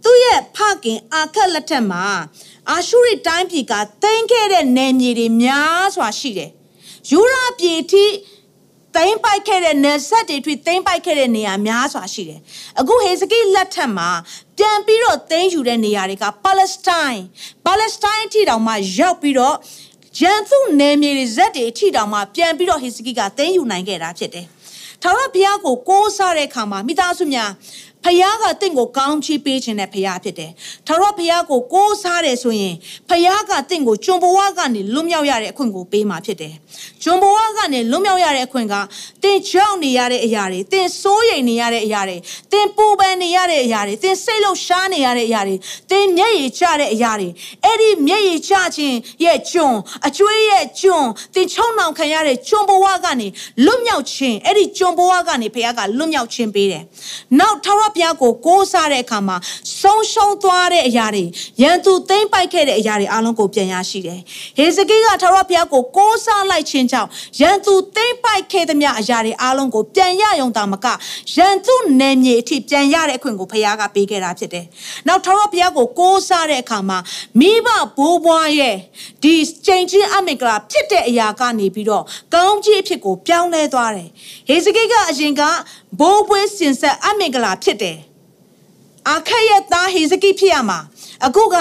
[0.03, 2.05] သူ့ရဲ့ဖခင်အာခက်လက်ထက်မှာ
[2.69, 6.51] အာရှုရိတိုင်းပြည်ကတင်းခဲ့တဲ့နယ်မြေတွေများစွာရှိတယ်။
[7.11, 8.05] ယူရာပြည်ထိ
[8.95, 12.39] သိမ်းပိုက်ခဲ့တဲ့နယ်ဆက်တွေထွေသိမ်းပိုက်ခဲ့တဲ့နေရာများစွာရှိတယ်။
[12.79, 14.09] အခုဟေဇကိလက်ထက်မှာ
[14.57, 17.21] ပြန်ပြီးတော့သိမ်းယူတဲ့နေရာတွေကပါလက်စတိုင်း
[17.65, 19.55] ပါလက်စတိုင်းအထိတောင်မှရောက်ပြီးတော့
[20.19, 24.45] ဂျန်သူနယ်မြေတွေဇက်တွေအထိတောင်မှပြန်ပြီးတော့ဟေဇကိကသိမ်းယူနိုင်ခဲ့တာဖြစ်တယ်။
[25.01, 27.51] ထာဝရဘုရားကိုကိုးစားတဲ့အခါမှာမိသားစုများ
[28.05, 30.51] ဖခင်ကတင့်ကိုကောင်းချီးပေးခြင်းတဲ့ဖခင်ဖြစ်တယ်။
[30.87, 32.75] ထာဝရဘုရားကိုကိုးစားတယ်ဆိုရင်
[33.09, 36.53] ဖခင်ကတင့်ကိုကျွန်ဘဝကနေလွတ်မြောက်ရတဲ့အခွင့်ကိုပေးမှာဖြစ်တယ်။
[37.03, 38.75] ကျွန်ဘဝကနေလွတ်မြောက်ရတဲ့အခွင့်က
[39.23, 42.17] တင်ကြောက်နေရတဲ့အရာတွေတင်စိုးရိမ်နေရတဲ့အရာတွေ
[42.51, 45.55] တင်ပူပန်နေရတဲ့အရာတွေတင်စိတ်လှုပ်ရှားနေရတဲ့အရာတွေ
[45.91, 47.29] တင်မျက်ရည်ကျတဲ့အရာတွေ
[47.63, 49.75] အဲ့ဒီမျက်ရည်ကျခြင်းရဲ့ကျွန်
[50.07, 53.27] အကျွေးရဲ့ကျွန်တင်ချုံနှောင်ခံရတဲ့ကျွန်ဘဝကနေ
[53.65, 56.83] လွတ်မြောက်ခြင်းအဲ့ဒီကျွန်ဘဝကနေဖခင်ကလွတ်မြောက်ခြင်းပေးတယ်။
[57.39, 59.37] နောက်ထာဝရဘုရားကိုကိုးစားတဲ့အခါမှာ
[59.81, 61.25] ဆုံးရှုံးသွားတဲ့အရာတွေ
[61.61, 64.19] ရန်သူသိမ့်ပိုက်ခဲ့တဲ့အရာတွေအလုံးကိုပြန်ရရှိတယ်။
[64.57, 70.87] ဟေဇကိကထာဝရဘုရားကိုကိုးစားလိုက်ခြင်းကြောင့်ရန်သူသိမ့်ပိုက်ခဲ့သမျှအရာတွေအလုံးကိုပြန်ရယုံတာမက
[71.35, 74.65] ရန်သူနယ်မြေအထိပြန်ရတဲ့အခွင့်ကိုဘုရားကပေးခဲ့တာဖြစ်တယ်။
[75.07, 76.97] နောက်ထာဝရဘုရားကိုကိုးစားတဲ့အခါမှာ
[77.39, 78.77] မိဘဘိုးဘွားရဲ့
[79.23, 82.03] ဒီချိန်ချင်းအမင်္ဂလာဖြစ်တဲ့အရာကနေပြီးတော့
[82.33, 84.09] ကောင်းကြီးအဖြစ်ကိုပြောင်းလဲသွားတယ်။
[84.47, 85.41] ဟေဇကိကအရင်က
[85.99, 87.98] ဘိုးဘွေးစင်ဆက်အမင်္ဂလာဖြစ်တယ်။
[89.10, 90.78] အခက်ရဲ့သားဟေဇကိဖြစ်ရမှာ
[91.26, 91.56] အခုက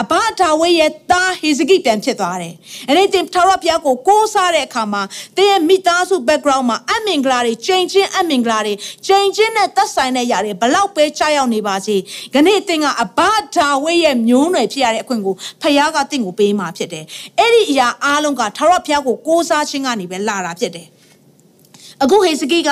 [0.00, 2.54] အဘဒါဝိရဲ့သားဟေဇကိပြန်ဖြစ်သွားတယ်။
[2.88, 5.02] အဲ့ဒီတင်ထာဝရဘုရားကိုကိုးစားတဲ့အခါမှာ
[5.36, 8.74] တင်းရဲ့မိသားစု background မှာအမင်္ဂလာတွေချိန်ချင်းအမင်္ဂလာတွေ
[9.06, 11.96] ချိန်ချင်းနဲ့သက်ဆိုင်တဲ့ຢာတွေဘလောက်ပဲကြားရောက်နေပါစေ။
[12.34, 13.20] ခနေ့တင်ကအဘ
[13.56, 17.04] ဒါဝိရဲ့မျိုးနွယ်ဖြစ်ရတဲ့အခွင့်ကိုဖခင်ကတင့်ကိုပေးมาဖြစ်တယ်။
[17.38, 20.86] အဲ့ဒီအရာအားလုံးကထာဝရဘုရားကိုကိုးစားခြင်းကနေပဲလာတာဖြစ်တယ်။
[22.02, 22.70] အခုဟေဇကိက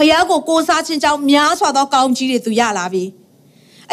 [0.00, 3.04] ဖခင်ကိုကိုးစားခြင်းကြောင့်များစွာသောကောင်းကြီးတွေသူရလာပြီ။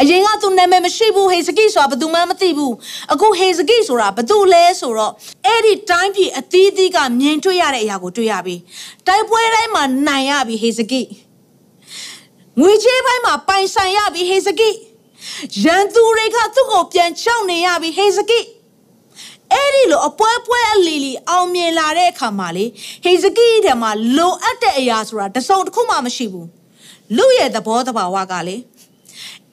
[0.00, 2.74] အရင်ကသူနာမည်မရှိဘူးဟေဇကိဆိုတာဘယ်သူမှမသိဘူး
[3.12, 5.12] အခုဟေဇကိဆိုတာဘယ်သူလဲဆိုတော့
[5.46, 8.56] အဲ့ဒီတိုင်းပြည်အသီးသီးကမြင်တွေ့ရတဲ့အရာကိုတွေ့ရပြီ
[9.06, 11.02] တိုက်ပွဲတိုင်းမှာနိုင်ရပြီဟေဇကိ
[12.60, 14.70] ငွေချေးပိုင်းမှာပိုင်ဆိုင်ရပြီဟေဇကိ
[15.64, 18.38] ရန်သူတွေကသူ့ကိုပြန်ချောက်နေရပြီဟေဇကိ
[19.52, 22.64] အဲ့ဒီလိုအပွဲပွဲအလီလီအောင်မြင်လာတဲ့အခါမှာလေ
[23.04, 26.48] ဟေဇကိတဲ့မှာလိုအပ်တဲ့အရာဆိုတာတစုံတစ်ခုမှမရှိဘူး
[27.16, 28.56] လူရဲ့သဘောတဘာဝကလေ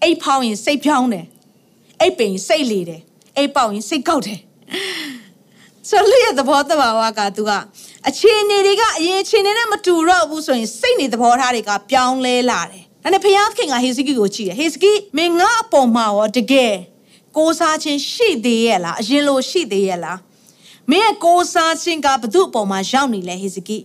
[0.01, 1.25] အိတ်ဖောင်းရင်စိတ်ဖြောင်းတယ်
[2.01, 3.01] အိတ်ပိန်စိတ်လေတယ်
[3.37, 4.39] အိတ်ပေါက်ရင်စိတ်ကောက်တယ်
[5.89, 7.51] ဆိုလို့ရသဘောတဘာဝကသူက
[8.09, 16.73] အခြေအနေတွေကအရင်အခြေအနေနဲ့မတူတော့ဘူးဆိုရင်စိတ်နေသဘောထားတွေကပြောင်းလဲလာတယ်ဒါနဲ့ဖျားခင်ကဟေစကိကိုကြည့်တယ်ဟေစကိမင်းငါအပေါ်မှာရောတကယ်
[17.37, 20.19] ကိုးစားခြင်းရှိသေးရဲ့လားအရင်လိုရှိသေးရဲ့လား
[20.91, 23.77] မင်းရဲ့ကိုးစားခြင်းကဘု து အပေါ်မှာရောက်နေလဲဟေစကိ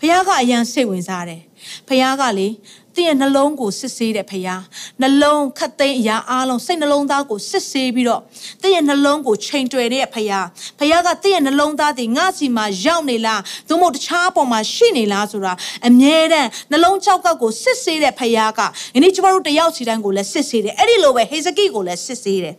[0.00, 1.42] ဖျားကအရန်စိတ်ဝင်စားတယ်
[1.88, 2.48] ဖျားကလေ
[2.94, 4.60] သင်ရဲ့နှလုံးကိုစစ်ဆေးတဲ့ဖခင်
[5.02, 8.22] နှလုံးခတ်သိမ်းအရာအားလုံးစိတ်နှလုံးသားကိုစစ်ဆေးပြီးတော့
[8.62, 10.44] သင်ရဲ့နှလုံးကိုချိန်တွယ်တဲ့ဖခင်
[10.78, 15.52] ဖခင်ကသင်ရဲ့နှလုံးသားတွေငါစီမှာရောက်နေလားသို့မဟုတ်တခြားပေါ်မှာရှိနေလားဆိုတာ
[15.88, 18.60] အမြဲတမ်းနှလုံးကြောက်ကပ်ကိုစစ်ဆေးတဲ့ဖခင်က
[18.94, 22.56] ယနေ့ကျမတို့တယောက်စီတိုင်းကိုလည်းစစ်ဆေးတယ်အဲ့ဒီလိုပဲဟေဇကိကိုလည်းစစ်ဆေးတယ်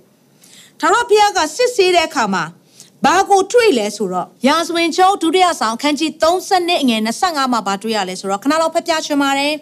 [0.81, 2.43] ထာဝရဘုရားကစစ်ဆေးတဲ့အခါမှာ
[3.05, 9.53] ဘာကိုတွေ့လဲဆိုတော့ရာဇဝင်ကျုံဒုတိယဆောင်အခန်းကြီး32အငယ်25မှာဘာတွေ့ရလဲဆိုတော့ခဏလောက်ဖတ်ပြချင်ပါတယ်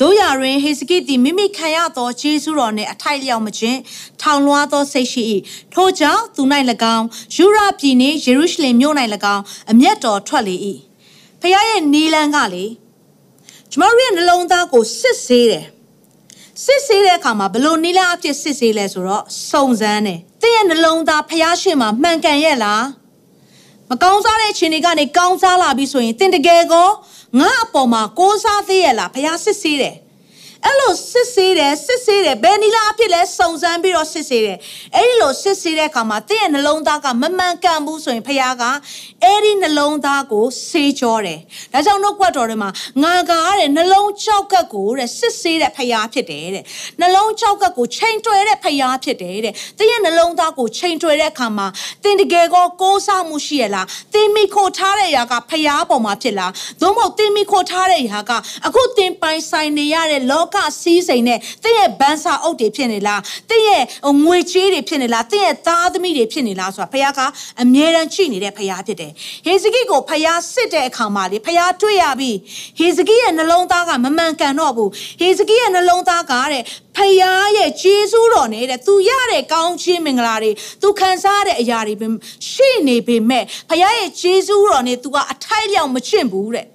[0.00, 3.78] တို့ရတွင်ဟေစကိသည်မိမိခံရသောဂျေဇုတော်နှင့်အထိုက်လျောက်မခြင်း
[4.22, 5.22] ထောင်လွှားသောစိတ်ရှိ၏
[5.74, 6.42] ထို့ကြောင့်သူ၌၎
[6.96, 8.94] င်းယူရပြည်နှင့်ယေရုရှလင်မြို့၌၎
[9.34, 10.56] င်းအမျက်တော်ထွက်လေ၏
[11.40, 12.66] ဖခင်ရဲ့နီလန်းကလေ
[13.70, 15.66] ကျမတို့ရဲ့နှလုံးသားကိုစစ်ဆေးတယ်
[16.64, 22.82] စစ်ဆေးတဲ့အခါမှာဘလို့နီလန်းအဖြစ်စစ်ဆေးလဲဆိုတော့စုံစမ်းတယ်။ တဲ့ရဲ့နှလုံးသားဖျားရှင်မှာမှန်ကန်ရဲ့လား။
[23.90, 26.88] မကောင်းစားတဲ့ခြင်းတွေကနေကောင်းစားလာပြီဆိုရင်တင်တကယ်ကော
[27.40, 29.96] ငါအပေါ်မှာကိုးစားသေးရဲ့လားဖျားစစ်ဆေးတယ်။
[30.66, 34.58] အဲ့လိုစစ်ဆေးတယ်စစ်ဆေးတယ်ဘယ်နီလာအဖြစ်လဲစုံစမ်းပြီးတော့စစ်ဆေးတယ်
[34.94, 38.64] အဲ့ဒီလိုစစ်ဆေးတဲ့အခါမှာတင့်ရဲ့နှလုံးသားကမမှန်ကန်ဘူးဆိုရင်ဖခင်က
[39.24, 41.40] အဲ့ဒီနှလုံးသားကိုဆေးကြောတယ်
[41.72, 42.70] ဒါကြောင့်နှုတ်ကပတ်တော်ထဲမှာ
[43.02, 46.64] ငါကားတဲ့နှလုံးကြောက်ကပ်ကိုတဲ့စစ်ဆေးတဲ့ဖခင်ဖြစ်တယ်တဲ့
[47.00, 51.66] နှလုံးကြောက်ကပ်ကိုချိန်တွယ်တဲ့ဖခင်ဖြစ်တယ်တဲ့တင့်ရဲ့နှလုံးသားကိုချိန်တွယ်တဲ့အခါမှာ
[52.04, 58.32] တင်တကယ်ကိုကိုးစားမှုရှိရလားတင်မိခိုထားတဲ့အရာကဖခင်ပေါ်မှာဖြစ်လားသို့မဟုတ်တင်မိခိုထားတဲ့အရာက
[58.66, 63.84] အခုတင်ပိုင်ဆိုင်နေရတဲ့လောကစီးစိမ်နဲ့တင့်ရဲ့ဘန်းစာအုပ်တွေဖြစ်နေလားတင့်ရဲ့
[64.24, 67.20] ငွေချေးတွေဖြစ်နေလားတင့်ရဲ့သားသမီးတွေဖြစ်နေလားဆိုတာဖခင်က
[67.62, 69.12] အမြဲတမ်းကြည့်နေတဲ့ဖခင်ဖြစ်တယ်
[69.44, 72.30] ဟေဇကိကိုဖခင်စစ်တဲ့အခါမှာလေဖခင်တွေ့ရပြီ
[72.78, 76.62] ဟေဇကိရဲ့နှလုံးသားကမမှန်ကန်တော့ဘူးဟေဇကိရဲ့နှလုံးသားကတဲ့
[76.96, 80.50] ဖခင်ရဲ့ဂျေဇုတော်နဲ့တဲ့သူရတဲ့ကောင်းခြင်းမင်္ဂလာတွေ
[80.82, 81.94] သူခံစားတဲ့အရာတွေ
[82.50, 86.66] ရှိနေပေမဲ့ဖခင်ရဲ့ဂျေဇုတော်နဲ့သူကအထိုက်လျောက်မချင့်ဘူးတဲ့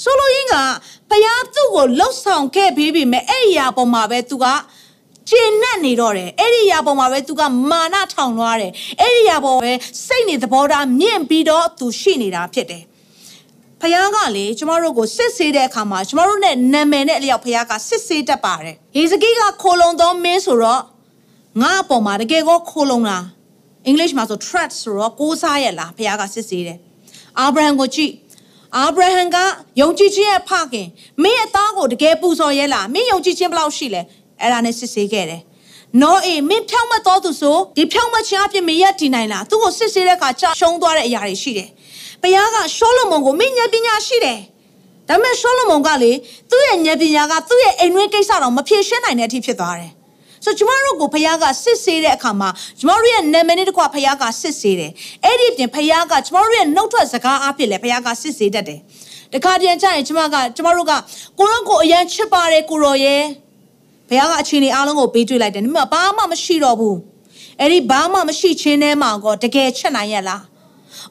[0.00, 0.54] ဆိုလိုရင်းက
[1.10, 4.46] ဖယားသူ့ကိုလှုပ်ဆောင်ခဲ့ပြီးပြီမဲ့အဲ့ဒီအရာပေါ်မှာပဲသူက
[5.30, 9.72] ကျဉ်နဲ့နေတော့တယ်အဲ့ဒီအရာပေါ်မှာပဲသူကမာနထောင်လွှားတယ်အဲ့ဒီအရာပေါ်ပဲ
[10.06, 12.82] စိတ်နေသဘောထားမြင့်ပြီးတော့သူရှိနေတာဖြစ်တယ်
[13.80, 20.82] ဖယားကလေကျမတို့ကိုစစ်ဆေးတဲ့အခါမှာကျမတို့နဲ့နာမည်နဲ့အလျောက်ဖယားကစစ်ဆေးတတ်ပါတယ်ဟေဇကိကခိုလုံသောမင်းဆိုတော့
[21.60, 23.24] ငါအပေါ်မှာတကယ်ကိုခိုလုံလား
[23.86, 26.78] အင်္ဂလိပ်မှာဆို threat ဆိုတော့ကိုးစားရလားဖယားကစစ်ဆေးတယ်
[27.38, 28.12] အာဗြဟံကိုကြည့်
[28.76, 29.36] အာဗြဟံက
[29.80, 30.88] ယုံကြည်ခြင်းရဲ့ဖခင်
[31.22, 34.02] မင်းရဲ့သားကိုတကယ်ပူဇော်ရဲလားမင်းယုံကြည်ခြင်းဘယ်လောက်ရှိလဲ
[34.40, 35.42] အဲ့ဒါနဲ့စစ်ဆေးခဲ့တယ်
[36.02, 41.68] နော်အေမင်းဖြောင်းမတော်သူဆိုဒီဖြောင်းမခြင်းအပြင်မရက်တည်နိုင်လားသူ့ကိုစစ်ဆေးတဲ့အခါကြာရှုံးသွားတဲ့အရာတွေရှိတယ်
[42.22, 44.38] ဘုရားကရှောလမုန်ကိုမင်းဉာဏ်ပညာရှိတယ်
[45.08, 46.12] ဒါပေမဲ့ရှောလမုန်ကလေ
[46.50, 49.92] သူ့ရဲ့ဉာဏ်ပညာကသူ့ရဲ့အိမ်တွင်းကိစ္စတော့မဖြေရှင်းနိုင်တဲ့အထိဖြစ်သွားတယ်
[50.44, 54.92] ဆိုကျမတို့ကိုဖခင်ကစစ်ဆေးတဲ့အခါမှာကျမတို့ရဲ့နာမည်နဲ့တကွဖခင်ကစစ်ဆေးတယ်
[55.24, 58.80] အဲ့ဒီပြင်ဖခင်ကကျမတို့ရဲ့နှုတ်ထွက်စကားအဖြစ်လည်းဖခင်ကစစ်ဆေးတတ်တယ်
[59.32, 60.92] တခါတည်းကျရင်ကျမကကျမတို့က
[61.38, 63.22] ကိုရောကိုအရန်ချစ်ပါတယ်ကိုရောရဲ့
[64.08, 66.98] ဘုရားကအခြေအနေအားလုံးကိုပေးတွေ့လိုက်တယ်ဒါပေမဲ့ဘာမှမရှိတော့ဘူး
[67.60, 70.42] အဲ့ဒီဘာမှမရှိခြင်းထဲမှာကောတကယ်ချက်နိုင်ရလား။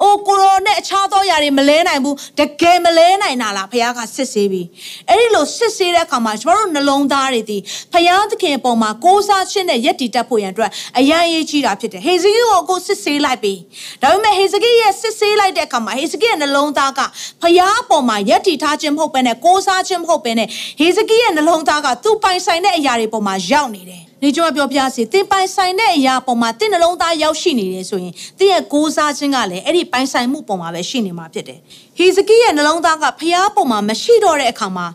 [0.03, 4.65] အိုကိုရောနဲ့အခြားသောຢာတွေမလဲနိုင်ဘူး။တကယ်မလဲနိုင်တာလားဖခင်ကစစ်ဆေးပြီး။
[5.09, 7.57] အဲ့ဒီလိုစစ်ဆေးတဲ့အခါမှာကျမတို့နှလုံးသားတွေဒီ
[7.93, 13.57] ဖခင်သခင်အပေါ်မှာကိုးစားခြင်းနဲ့ယက်တီတက်ဖို့ရန်အတွက်အရန်ရေးကြီးတာဖြစ်တယ်။ဟေဇကိကိုကိုစစ်ဆေးလိုက်ပြီး။
[14.01, 16.99] ဒါပေမဲ့ဟေဇကိရဲ့စစ်ဆေးလိုက်တဲ့အခါမှာဟေဇကိရဲ့နှလုံးသားက
[17.41, 20.47] ဖခင်အပေါ်မှာယက်တီထားခြင်းမဟုတ်ဘဲနဲ့ကိုးစားခြင်းမဟုတ်ဘဲနဲ့
[20.79, 31.59] ဟေဇကိရဲ့နှလုံးသားကသူ့ပိုင်ဆိုင်တဲ့အရာတွေပေါ်မှာရောက်နေတယ်။ နေကျွန်မပြောပြစီသင်ပိုင်ဆိုင်တဲ့အရာပေါ်မှာသင်နှလုံးသားရောက်ရှိနေတယ်ဆိုရင်သင်ရဲ့ကိုးစားခြင်းကလည်းအဲ့ဒီပိုင်ဆိုင်မှုပေါ်မှာပဲရှိနေမှာဖြစ်တယ်။
[31.97, 34.87] ဟေဇကိရဲ့နှလုံးသားကဖျားပေါ်မှာမရှိတော့တဲ့အခါမှာ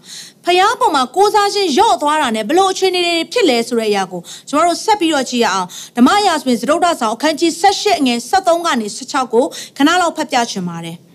[0.45, 9.45] ဖျားပေါ်မှာကိုးစားခြင်းရော့သွားတာနဲ့ဘလို့အခြေအနေတွေဖြစ်လဲဆိုတဲ့အရာကိုကျွန်တော်တို့ဆက်ပြီးတော့ကြည့်ရအောင်ဓမ္မရာဆိုရင်သရုတ်ဒဆောင်အခန်းကြီး78အငယ်73ကနေ16ကို
[9.77, 10.99] ခဏလောက်ဖတ်ပြချင်ပါတယ်။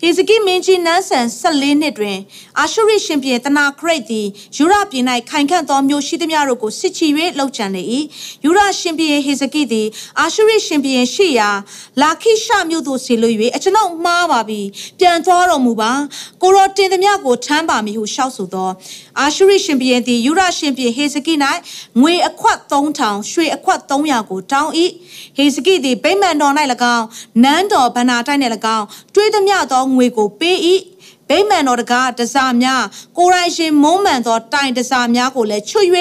[0.00, 2.18] ဟေဇကိမင်းကြီးနန်းဆန်14နှစ်တွင်
[2.60, 4.26] အာရှုရိရှင်ပြည်တနာခရိတ်သည်
[4.56, 7.06] ယူရပြည်၌ခိုင်ခန့်သောမြို့ရှိသမျှတို့ကိုစစ်ချီ၍
[7.38, 7.82] လှုပ်ကြံလေ၏
[8.44, 9.86] ယူရရှင်ပြည်ဟေဇကိသည်
[10.20, 11.50] အာရှုရိရှင်ပြည်ရှိရာ
[12.02, 14.60] လာခိရှမြို့သို့ဆေလွ၍အကျွန်ုပ်မှားပါပြီ
[15.00, 15.92] ပြန်သွားတော်မူပါ
[16.42, 18.70] ကိုရောတင်သမျှကိုထမ်းပါမည်ဟုရှောက်ဆိုသော
[19.20, 21.34] အာရှုရိရှင်ပြည်သည်ယူရရှင်ပြည်ဟေဇကိ၌
[22.00, 24.70] ငွေအခွက်3000ရွှေအခွက်300ကိုတောင်း၏
[25.36, 26.52] ဟေဇကိသည်ဗိမာန်တော်၌၎
[26.96, 27.06] င်း
[27.44, 28.40] နန်းတော်ဗန္နာတိုက်၌၎
[28.76, 30.58] င်းတွေးသမျှသောငွေကိုပေး၏
[31.28, 32.84] ဗိမာန်တော်တကားတစားများ
[33.18, 35.88] ကိုရိုင်းရှင်မုံမှန်သောတိုင်တစားများကိုလည်းချွတ်၍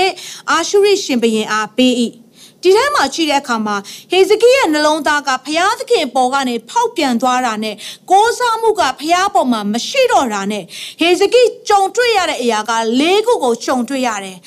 [0.51, 1.93] အာရှုရိရှင်ဘရင်အားပေး၏
[2.63, 3.75] ဒီထဲမှာကြည့်တဲ့အခါမှာ
[4.11, 7.75] ဟေဇကိရဲ့နှလုံးသားကဘုရားသခင်ပေါ်ကနေဖောက်ပြန်သွားတာနဲ့
[8.11, 10.63] ကိုးစားမှုကဘုရားပေါ်မှာမရှိတော့တာနဲ့
[10.99, 14.37] ဟေဇကိကြုံတွေ့ရတဲ့အရာက၄ခုကိုကြုံတွေ့ရတယ်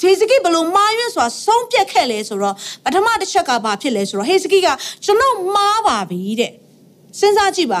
[0.00, 4.68] ဟေဇကိဘလို့မာရွံ့စွာဆုံးပြတ်ခဲ့လဲဆိုတော့ပထမတစ်ချက်ကဘာဖြစ်လဲဆိုတော့ဟေဇကိက
[5.04, 6.52] ကျွန်တော်မားပါပြီတဲ့
[7.18, 7.80] စဉ်းစားကြည့်ပါ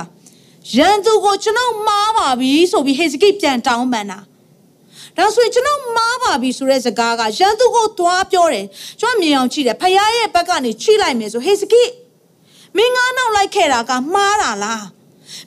[0.76, 4.18] ရန်သူကိုကျွန်တော်မှားပါပြီဆိုပြီးဟေဇကိပြန်တောင်းပန်တာ
[5.16, 8.66] ဒါဆိုရင်ကျွန်တော်မားပါပြီဆိုတဲ့စကားကရန်သူကိုသွားပြောတယ်
[9.00, 11.82] ကျွန်တော်မြင်အောင်ကြည့်တယ်ဖခင်ရဲ့ဘက်ကနေချိလိုက်မယ်ဆိုဟေစကိ
[12.76, 14.84] မင်းငါနောက်လိုက်ခဲ့တာကမှားတာလား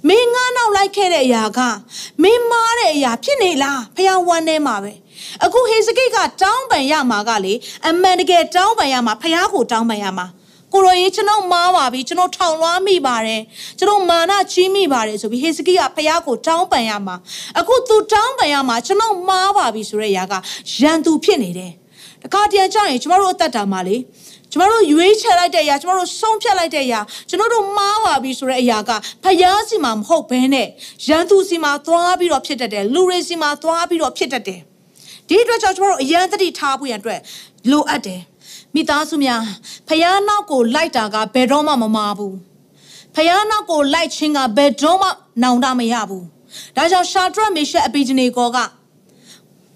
[0.07, 1.59] မင်းငါနောက်လိုက်ခဲ့တဲ့အရာက
[2.23, 4.93] မင်းမားတဲ့အရာဖြစ်နေလားဖခင်ဝမ်းထဲမှာပဲ
[5.43, 7.53] အခုဟေစကိကတောင်းပန်ရမှာကလေ
[7.87, 10.27] အမှန်တကယ်တောင်းပန်ရမှာဖခင်ကိုတောင်းပန်ရမှာ
[10.75, 13.41] ကိုရောကြီးကျွန်တော်မားပါပြီကျွန်တော်ထောင်လွှားမိပါတယ်
[13.79, 17.15] ကျွန်တော်မာနကြီးမိပါတယ်ဆိုပြီးဟေစကိကဖခင်ကိုတောင်းပန်ရမှာ
[17.59, 20.33] အခုသူတောင်းပန်ရမှာကျွန်တော်မားပါပြီဆိုတဲ့ຢာက
[20.79, 21.71] ရန်သူဖြစ်နေတယ်
[22.23, 23.97] တခါတည်းကျရင်ကျမတို့အသက်တာမှာလေ
[24.51, 28.91] ကျမတို့ရွေးချယ်လိုက်တဲ့အရာကျမတို့ဆုံးဖြတ်လိုက်တဲ့အရာကျွန်တော်တို့မှားပါပြီဆိုတဲ့အရာက
[29.23, 30.67] ဖယားစီမှာမဟုတ်ဘဲနဲ့
[31.07, 34.59] ရန်သူစီမှာသွားပြီးတော့ဖြစ်တတ်တယ်လူတွေစီမှာသွားပြီးတော့ဖြစ်တတ်တယ်
[35.27, 37.19] ဒီအတွက်ကြောင့်ကျမတို့အရန်တတိထားဖို့ရန်အတွက်
[37.71, 38.21] လိုအပ်တယ်
[38.75, 39.41] မိသားစုများ
[39.87, 42.35] ဖယားနောက်ကိုလိုက်တာကဘယ်တော့မှမမာဘူး
[43.15, 45.09] ဖယားနောက်ကိုလိုက်ခြင်းကဘယ်တော့မှ
[45.43, 46.25] နောင်တမရဘူး
[46.75, 48.57] ဒါကြောင့်ရှာဒရက်မေရှက်အပီဂျနေကောက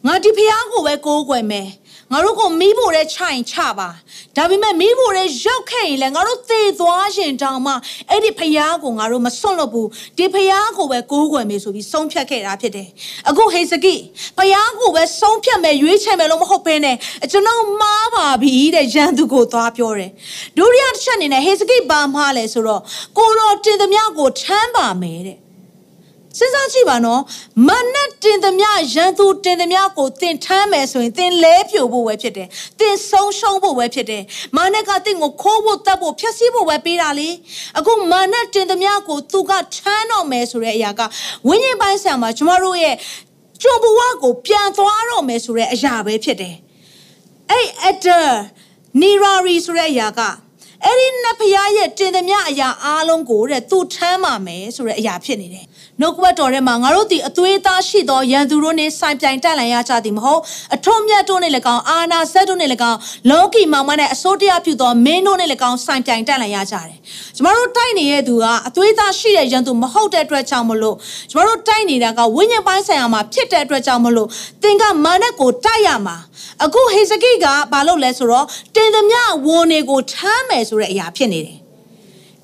[0.05, 1.67] ငါဒီဖယားကိုပဲကိုးကွယ်မယ်
[2.13, 3.89] ငါတို့ကိုမီးဖို့တဲ့ခြိုင်ချပါ
[4.37, 7.73] ဒါပေမဲ့မီးဖို့တဲ့ရောက်ခဲ့ရင်လည်းငါတို့သေသွားရှင်တောင်မှ
[8.09, 12.87] အဲ့ဒီဖယားကိုငါတို့မစွန့်လွတ်ဘူးဒီဖယားကိုပဲကိုးကွယ်မယ်ဆိုပြီးဆုံးဖြတ်ခဲ့တာဖြစ်တယ်
[13.29, 13.95] အခုဟေစကိ
[14.37, 16.95] ဖယားကိုပဲဆုံးဖြတ်မယ်ရွေးချယ်မယ်လို့မဟုတ်ဘဲနဲ့
[17.31, 20.11] ကျွန်တော်မားပါပြီတဲ့ရန်သူကိုသွားပြောတယ်
[20.57, 22.81] ဒုတိယတစ်ချက်အနေနဲ့ဟေစကိဘာမှားလဲဆိုတော့
[23.17, 25.37] ကိုတော်တင်သမျှကိုထမ်းပါမယ်တဲ့
[26.37, 27.21] စဉ်းစားကြည့်ပါနော်
[27.67, 32.47] မနတ်တင်သမျှရန်သူတင်သမျှကိုတင်ထမ်းမယ်ဆိုရင်တင်လဲပြိုဖို့ပဲဖြစ်တယ်
[32.79, 34.23] တင်ဆုံးရှုံးဖို့ပဲဖြစ်တယ်
[34.57, 37.29] မနတ်ကတင်ကိုခိုးဖို့တတ်ဖို့ဖျက်ဆီးဖို့ပဲပေးတာလေ
[37.77, 41.01] အခုမနတ်တင်သမျှကိုသူကထမ်းတော့မယ်ဆိုတဲ့အရာက
[41.47, 42.95] ဝိညာဉ်ပိုင်းဆံမှာကျမတို့ရဲ့
[43.63, 46.55] ကြုံဘဝကိုပြန်သွားတော့မယ်ဆိုတဲ့အရာပဲဖြစ်တယ်
[47.49, 48.19] အဲ့အတာ
[49.01, 50.21] နီရာရီဆိုတဲ့အရာက
[50.85, 55.65] အဲ့ဒီနတ်ဖရားရဲ့တင်သမျှအရာအားလုံးကိုတဲ့သူထမ်းပါမယ်ဆိုတဲ့အရာဖြစ်နေတယ်
[56.01, 60.41] နှုတ်ကပတ်တော်ထဲမှာငါတို့ဒီအသွေးသားရှိသောရန်သူတို့နှင့်ဆိုင်ပြိုင်တက်လန်ရကြသည်မဟုတ်
[60.75, 66.97] အထွတ်မြတ်တို့နှင့်၎င်းအာနာဆက်တို့နှင့်၎င်းလောကီမောင်မနဲ့အစိုးတရားပြုသောမင်းတို့နှင့်၎င်းဆိုင်ပြိုင်တက်လန်ရကြတယ်
[67.35, 70.95] ကျမတို့တိုက်နေတဲ့သူကအသွေးသားရှိတဲ့ရန်သူမဟုတ်တဲ့အတွက်ကြောင့်မလို့
[71.31, 74.27] ကျမတို့တိုက်နေတာကဝိညာဉ်ပိုင်းဆိုင်ရာမှာဖြစ်တဲ့အတွက်ကြောင့်မလို့
[74.63, 76.17] သင်ကမာနကိုတိုက်ရမှာ
[76.63, 81.59] အခုဟေဇကိကဘာလုပ်လဲဆိုတော့တင်သမျှဝန်တွေကိုထမ်းမယ်ဆိုတဲ့အရာဖြစ်နေတယ်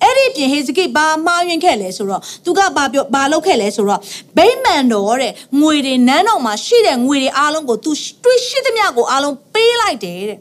[0.03, 3.99] အဲ့ဒီပြင်ဟေဇကိဘာမှားယွင်းခဲ့လဲဆိုတော့သူကဘာပြောဘာလုပ်ခဲ့လဲဆိုတော့
[4.37, 7.91] ဗိမာန်တော်တဲ့ငွေတွေနန်းတော်မှာရှိတဲ့ငွေတွေအားလုံးကိုသူ
[8.23, 10.39] တွေးရှိသမျှကိုအားလုံးပေးလိုက်တယ်တဲ့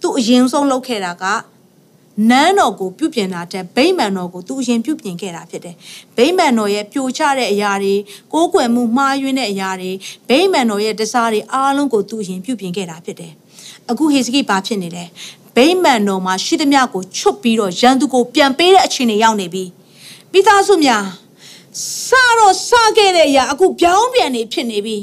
[0.00, 1.24] သူ့အရင်ဆုံးလုပ်ခဲ့တာက
[2.30, 5.74] နန်းတော်ကိုပြုပြင်တာတဲ့ဗိမာန်တော်ကိုသူအရင်ပြုပြင်ခဲ့တာဖြစ်တယ်။
[6.16, 7.94] ဗိမာန်တော်ရဲ့ပြိုကျတဲ့အရာတွေ
[8.32, 9.90] ကိုးကွယ်မှုမှားယွင်းတဲ့အရာတွေ
[10.28, 13.32] ဗိမာန်တော်ရဲ့တစားတွေအားလုံးကိုသူအရင်ပြုပြင်ခဲ့တာဖြစ်တယ်။
[13.90, 15.04] အခုဟေစကိဘာဖြစ်နေလဲ
[15.56, 19.64] ဗိမာန်တော်မှာရှိသမျှကိုချွတ်ပြီးတော့ရန်သူကိုပြန်ပေးတဲ့အခြေအနေရောက်နေပြီ
[20.32, 21.04] မိသားစုများ
[22.08, 24.98] စတော့စခဲ့တဲ့အရာအခုပြောင်းပြန်နေဖြစ်နေပြီ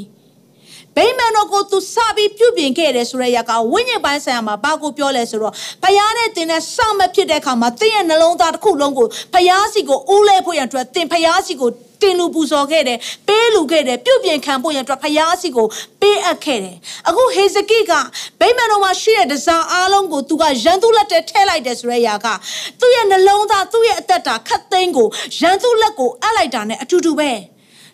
[0.96, 11.70] ဗိမာန်တော်ကိုသူစပြီးပြုပြင်ခဲ့တယ်ဆိုတဲ့ရကဝိညာဉ်ပိုင်းဆိုင်ရာမှာဘာကိုပြောလဲဆိုတော့ဖယားနဲ့တင်တဲ့စမဖြစ်တဲ့အခါမှာသင်ရဲ့နှလုံးသားတစ်ခုလုံးကိုဖယားစီကိုအိုးလဲဖို့ရန်အတွက်သင်ဖယားစီကို
[12.02, 15.66] တင်လူပူဇော်ခဲ့တယ်ပေးလူခဲ့တယ်ပြုတ်ပြင်ခံဖို့ရန်အတွက်ဖယားစီကို
[16.00, 16.76] ပေးအပ်ခဲ့တယ်
[17.08, 17.92] အခုဟေဇကိက
[18.40, 22.26] ဗိမာန်တော်မှာရှိတဲ့တစားအားလုံးကိုသူကရန်သူလက်ထဲထည့်လိုက်တယ်ဆိုတဲ့ຢာက
[22.80, 25.08] သူ့ရဲ့နှလုံးသားသူ့ရဲ့အသက်တာခတ်သိမ်းကို
[25.40, 27.30] ရန်သူလက်ကိုအပ်လိုက်တာနဲ့အတူတူပဲ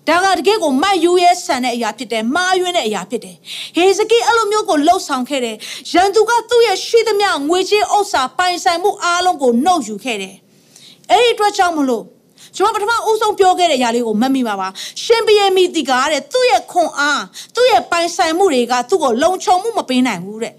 [0.09, 3.37] ဒါကတကယ်ကိုမိုက်ယူရဲဆန်တဲ့အရာဖြစ်တယ်မှားယွင်းတဲ့အရာဖြစ်တယ်
[3.77, 5.57] ဟေဇကိအဲ့လိုမျိုးကိုလှုပ်ဆောင်ခဲ့တယ်
[5.93, 10.35] ရန်သူကသူ့ရဲ့ရှိသမျှငွေကြေးဥစ္စာပိုင်ဆိုင်မှုအားလုံးကိုနှုတ်ယူခဲ့တယ်
[11.11, 12.05] အဲ့ဒီအတွက်ကြောင့်မလို့
[12.57, 14.69] ကျွန်မပထမအဦးဆုံးပြောခဲ့တဲ့အရာလေးကိုမတ်မိပါပါ
[15.03, 17.23] ရှင်ဘီယေမီတီကာတဲ့သူ့ရဲ့ခွန်အား
[17.55, 20.55] သူ့ရဲ့ပိုင်ဆိုင်မှုတွေကသူ့ကိုလုံခြုံမှုမပေးနိုင်ဘူးတဲ့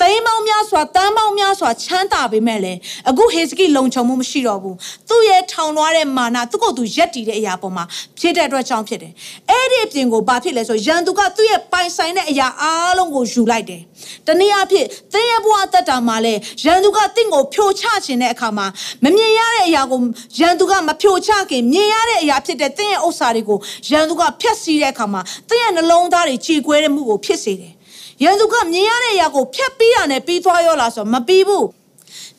[0.00, 2.78] သိမ်းပေါင်းများစွာတန်းပေါင်းများစွာချမ်းသာပေမဲ့လည်း
[3.08, 4.76] အခုဟေစကိလုံခြုံမှုမရှိတော့ဘူး
[5.08, 7.84] သူ့ရဲ့ထောင်လွှားတဲ့မာနသူ့ကိုယ်သူရက်တည်တဲ့အရာပေါ်မှာ
[8.18, 9.12] ဖြစ်တဲ့အတွက်ကြောင့်ဖြစ်တယ်
[9.50, 13.82] အဲ့ဒီအပြင်ကိုဘာဖြစ်လဲဆိုရန်သူကသူ့ရဲ့ပိုင်ဆိုင်တဲ့အရာအားလုံးကိုယူလိုက်တယ်
[14.26, 16.34] တနည်းအားဖြင့်သင်ရဲ့ဘဝတက်တာမှာလဲ
[16.64, 18.66] ရန်သူကတင့်ကိုဖြိုချခြင်းတဲ့အခါမှာ
[19.04, 20.00] မမြင်ရတဲ့အရာကို
[20.40, 23.58] ရန်သူကမဖြိုချခင်မြင်ရတဲ့အရာဖြစ်တဲ့သင်ရဲ့ဥစ္စာတွေကို
[23.90, 27.74] ရန်သူကဖျက်ဆီးတဲ့အခါမှာသင်ရဲ့နှလုံးသားတွေကြေကွဲတဲ့မှုကိုဖြစ်စေတယ်
[28.22, 31.66] ရန်သူကမြင်ရတဲ့အရာကိုဖျက်ပြီးတာနဲ့ပြီးသွားရောလားဆိုတော့မပြီးဘူး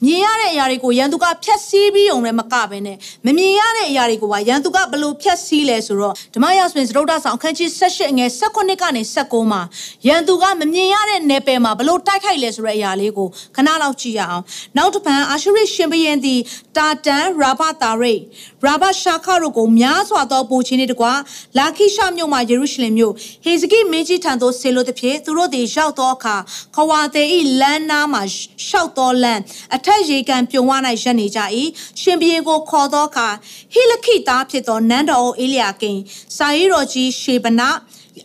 [0.06, 9.62] မြင်ရတဲ့အရာတွေကိုရန်သူကဖျက်ဆီးပြီးုံနဲ့မကဘဲနဲ့မမြင်ရတဲ့အရာတွေကိုပါရန်သူကဘလို့ဖျက်ဆီးလဲဆိုတော့ဓမ္မရာဆိုရင်သရုတ်ဒဆောင်အခန်းကြီး78ငယ်16ကနေ19မှာ
[10.08, 14.43] ရန်သူကမမြင်ရတဲ့နယ်ပယ်မှာဘလို့တိုက်ခိုက်လဲဆိုတဲ့အရာလေးကိုခဏလောက်ကြည့်ရအောင်
[14.78, 16.39] နောက်တစ်ပံအာရှရိရှင်ဘရင်သည်
[16.78, 18.22] တာတန်ရာဘတာရိတ်
[18.64, 21.14] ရာဘရှာခတို့ကိုများစွာသောပိုချင်းတွေတကွာ
[21.58, 26.36] လာခိရှမြို့မှယေရုရှလင်မြို့ဟေဇကိမင်းကြီးထံသို့ဆေလို့တဖြစ်သူတို့သည်ရောက်သောအခါ
[26.76, 28.22] ခွာသေးဤလမ်းနားမှာ
[28.68, 29.41] ရှောက်သောလမ်း
[29.76, 30.72] အထက်ရေကန်ပြုံဝ၌
[31.04, 31.40] ရပ်နေကြ၏
[32.02, 33.28] ရှင်ဘရင်ကိုခေါ်သောအခါ
[33.74, 36.00] ဟိလခိသားဖြစ်သောနန်းတော်အေလျာကိန်
[36.38, 37.70] စာရေးတော်ကြီးရှေဗနာ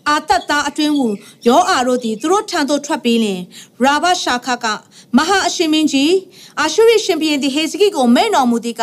[0.08, 1.00] အာတတ်သားအတွင်းဝ
[1.48, 3.40] ယောအာတို့သည်သူတို့ထံသို့ထွက်ပြီးလင်
[3.82, 4.66] ရာဘရှာခက
[5.18, 6.14] မဟာအရှင်မင်းကြီး
[6.60, 8.82] အာရှုရိရှင်ဘုရင်သည်ဟေစကိကိုမိန်တော်မူသည်က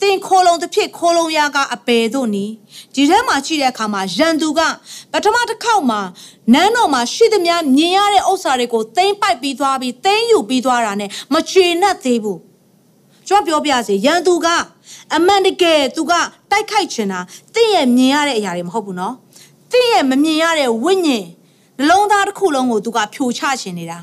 [0.00, 2.46] တင်ခိုးလုံးတစ်ဖြစ်ခိုးလုံးရကအပေတို့နီ
[2.94, 4.60] ဒီထဲမှာရှိတဲ့အခါမှာရန်သူက
[5.12, 6.00] ပထမတစ်ခေါက်မှာ
[6.52, 12.38] နန်းတော်မှာရှိသမျှမြင်ရတဲ့ဥစ္စာတွေကိုသိမ်းပိုက်ပြီးသွားပြီးသိမ်းယူပြီးသွားတာ ਨੇ မချေနှက်သေးဘူး
[13.28, 14.46] ကြွပြောပြစေရန်သူက
[15.16, 16.12] အမှန်တကယ်သူက
[16.50, 17.20] တိုက်ခိုက်ချင်တာ
[17.54, 19.14] တင့်ရဲ့မြင်ရတဲ့အရာတွေမဟုတ်ဘူးနော်
[19.72, 21.26] တင့်ရဲ့မမြင်ရတဲ့ဝိညာဉ်
[21.78, 23.98] နှလုံးသားတစ်ခုလုံးကိုသူကဖြိုချချင်နေတာ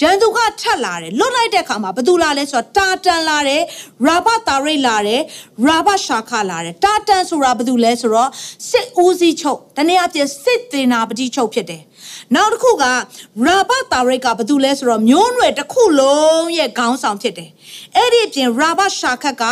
[0.00, 3.62] ရန်သူကထက်လာတယ်လွတ်လိုက်တဲ့အခါမှာဘသူလာလဲဆိုတော့တာတန်လာတယ်
[4.06, 5.20] ရာဘတာရိတ်လာတယ်
[5.66, 8.30] ရာဘရှာခလာတယ်တာတန်ဆိုတာဘသူလဲဆိုတော့
[8.70, 11.82] စစ်ဦးစီးချုပ်တနည်းအားဖြင့်စစ်တင်နာပတိချုပ်ဖြစ်တယ်
[12.34, 17.50] နောက်တစ်ခုကရာဘတာရိတ်ကဘသူလဲဆိုတော့မျိုးနွယ်တစ်ခုလုံးရဲ့ခေါင်းဆောင်ဖြစ်တယ်
[17.96, 19.44] အဲ့ဒီအပြင်ရာဘရှာခက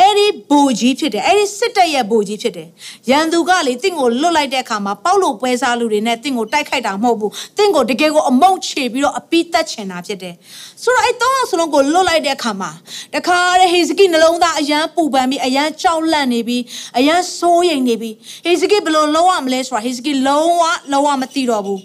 [0.00, 2.68] အဲ့ဒီဘူကြီးဖြစ်တယ်အဲ့ဒီစစ်တပ်ရဲ့ဘူကြီးဖြစ်တယ်
[3.10, 10.34] ရန်သူကလေတင့်ကိုလွတ်လိုက်တဲ့အခါမှာပေါက်လို့ပွဲစားလူတွေနဲ့တင့်ကိုတိုက်ခိုက်တာမဟုတ်ဘူးတင့်ကိုတကယ်ကိုအမုံချေပြီးတော့အပီးတက်ချင်တာဖြစ်တယ်
[10.82, 12.70] ဆိုတော့အဲ့တောင်းအောင်စလုံးကိုလွတ်လိုက်တဲ့အခါမှာ
[13.14, 16.62] တခါတဲ့ဟေဇကိနှလုံးသားအယမ်းပူပန်ပြီးအယမ်းကြောက်လန့်နေပြီး
[16.98, 21.80] အယမ်းစိုးရိမ်နေပြီးဟေဇကိဘယ်လိုလုံးဝမလဲဆိုတာဟေဇကိလုံးဝလုံးဝမသိတော့ဘူး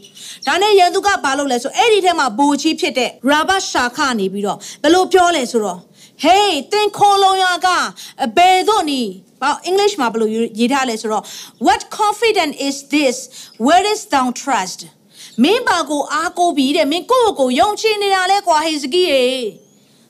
[0.47, 5.79] ဒါနဲ့ရန်သူကဘာလုပ်လဲဆိုအဲ့ဒီထဲမှာဘူကြီးဖြစ်တဲ့ရာဘရှာခနေပြီးတော့ဘယ်လိုပြောလဲဆိုတော့
[6.25, 7.67] hey တင်ခိုးလုံးရက
[8.37, 9.01] ဘယ်တော့နီ
[9.41, 11.23] ဘာ English မှာဘယ်လိုရေးထားလဲဆိုတော့
[11.65, 13.15] what confident is this
[13.65, 14.79] where is thou trust
[15.43, 19.23] မင်းပါကိုအားကိုးပြီးတဲ့မင်းကိုယ့်ကိုယုံကြည်နေတာလဲကွာဟေစကီရေ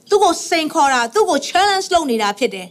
[0.10, 2.68] သူ့ကိုစိန်ခေါ်တာသူ့ကို challenge လုပ်နေတာဖြစ်တယ်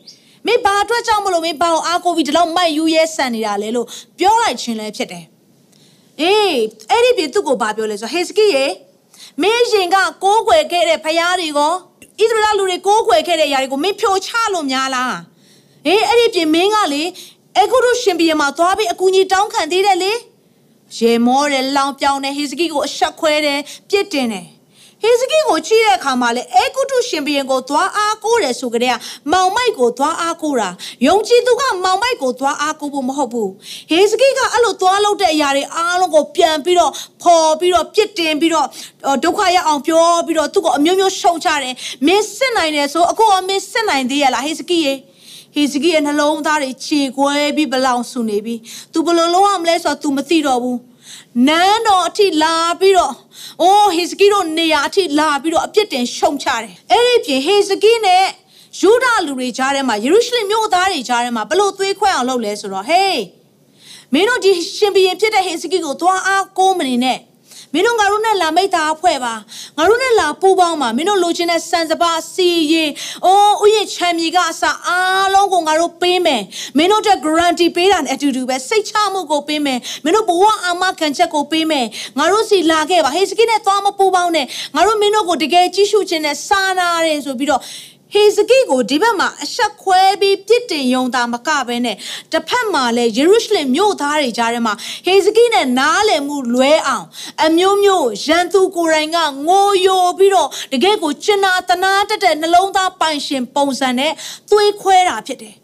[0.47, 3.86] မင်းဘာအတွက်ကြောင့်မလို့မင်းဘာကိုအားကိုးပြီးဒီလောက်မိုက်ယူရဲဆန်နေတာလဲလို့
[4.18, 5.24] ပြောလိုက်ခြင်းလဲဖြစ်တယ်
[6.20, 6.57] အေး
[6.91, 8.66] အဲ့ဒီပြည်သူ့ကိုဘာပြောလဲဆိုဟေစကီရေ
[9.43, 11.74] မင်းရင်ကကိုးကွယ်ခဲ့တဲ့ဖရားတွေကို
[12.21, 15.16] ဣသရေလလူတွေကိုးကွယ်ခဲ့တဲ့ຢာတွေကိုမင်းဖြိုချလို့များလား
[15.87, 17.03] အေးအဲ့ဒီပြင်မင်းကလေ
[17.59, 20.12] အဂုရုရှင်ပြည်မှာသွားပြီးအကူကြီးတောင်းခံသေးတယ်လေ
[20.97, 23.61] ရေမောတယ်လောင်ပြောင်းတယ်ဟေဇကိကိုအဆက်ခွဲတယ်
[23.91, 24.47] ပြစ်တင်တယ်
[25.03, 28.97] ဟေဇကိကိုချီးတဲ့အခါမှာလေအေဂုတုရှင်ဘုရင်ကိုသွားအားကိုးတယ်ဆိုကြတဲ့
[29.33, 30.69] မောင်မိုက်ကိုသွားအားကိုးတာ
[31.07, 33.51] ယုံကြည်သူကမောင်မိုက်ကိုသွားအားကိုးဖို့မဟုတ်ဘူး
[33.91, 36.93] ဟေဇကိကအဲ့လိုသွားလုပ်တဲ့အရာတွေအားလုံးကိုပြန်ပြီးတော့
[37.23, 38.67] ဖော်ပြီးတော့ပြစ်တင်ပြီးတော့
[39.25, 41.75] ဒုက္ခရအောင်ပြောပြီးတော့သူ့ကိုအမျိုးမျိုးရှုံချတယ်
[42.07, 44.95] မင်းစစ်နိုင်တယ်ဆိုအခုအမင်းစစ်နိုင်သေးရလားဟေဇကိရေ
[45.55, 48.55] ဟေဇကိရဲ့နှလုံးသားတွေခြေကွဲပြီးဘလောင်ဆူနေပြီ
[48.93, 50.79] तू ဘယ်လိုလုပ်ရမလဲဆိုတော့ तू မသိတော့ဘူး
[51.49, 53.15] နန်းတော်အထိလာပြီးတော့
[53.63, 58.27] အိုးဟေဇကိတို့နေရာအထိလာပြီးတော့အပြစ်တင်ရှုံချတယ်အဲ့ဒီပြင်ဟေဇကိနဲ့
[58.81, 63.21] ယူဒလူတွေကြားထဲမှာယေရုရှလင်မြို့သားတွေကြားထဲမှာဘလို့သွေးခွဲအောင်လုပ်လဲဆိုတော့ဟေး
[64.13, 67.19] မင်းတို့ဒီရှင်ဘီရင်ဖြစ်တဲ့ဟေဇကိကိုသွားအားကိုးမနေနဲ့
[67.75, 69.35] မင်းတို့ငါတို့နဲ့လာမိတ်တာအဖွဲ့ပါ
[69.77, 72.91] ငါတို့နဲ့လာပူးပေါင်းပါမင်းတို့လိုချင်တဲ့စံစပါစီရင်
[73.25, 76.43] အိုးဥယျာဉ်ချမ်းမြေကအစအားလုံးကိုငါတို့ပေးမယ်
[76.79, 81.87] မင်းတို့တဲ့ guarantee ပေးတာနဲ့အတူတူပဲစိတ်ချမှုကိုပေးမယ်မင်းတို့ဘဝအာမခံချက်ကိုပေးမယ်
[82.18, 87.61] ငါတို့စီလာခဲ့ပါဟေးစကိနဲ့သွားမပူးပေါင်းနဲ့ငါတို့မင်းတို့ကိုတကယ်ကြည့်ရှုခြင်းနဲ့စာနာတယ်ဆိုပြီးတော့
[88.13, 91.97] ဟေဇကိကိုဒီဘက်မှာအဆက်ခွဲပြီးပြစ်တင်ယုံတာမကဘဲနဲ့
[92.33, 94.75] တစ်ဖက်မှာလည်းယေရုရှလင်မြို့သားတွေကြားထဲမှာ
[95.07, 97.07] ဟေဇကိနဲ့နားလည်မှုလွဲအောင်
[97.45, 104.13] အမျိုးမျိုးရန်သူကိုယ်တိုင်ကငိုယိုပြီးတော့တကယ်ကိုကျင်နာတနာတက်တဲ့နှလုံးသားပိုင်ရှင်ပုံစံနဲ့
[104.51, 105.55] သွေးခွဲတာဖြစ်တယ်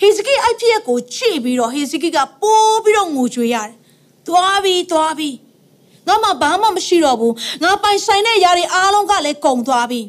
[0.00, 3.76] ဟေဇကိအဲ့ဖြစ်ကိုချိပြီးတော့ဟေဇကိကပိုးပြီးတော့ငိုကြွေရတယ်
[4.28, 5.30] သွားပြီသွားပြီ
[6.08, 10.00] ငါမှဘာမှမရှိတော့ဘူးငါပိုင်ဆိုင်တဲ့ຢာတွေအားလုံးကလည်းကုန်သွားပြီ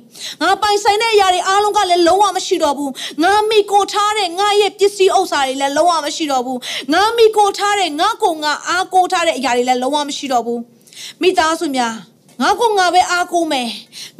[0.41, 2.91] ငါပိုင်ဆိုင်တဲ့ຢာတွေအားလုံးကလည်းလုံးဝမရှိတော့ဘူး
[3.23, 6.59] ငါမိကိုထားတဲ့ငါရဲ့ပစ္စည်းဥစ္စာတွေလည်းလုံးဝမရှိတော့ဘူး
[6.93, 10.59] ငါမိကိုထားတဲ့ငါကိုငါအားကိုထားတဲ့အရာတွေလည်းလုံးဝမရှိတော့ဘူး
[11.21, 11.93] မိသားစုများ
[12.41, 13.69] ငါကငါပဲအားကိုးမယ်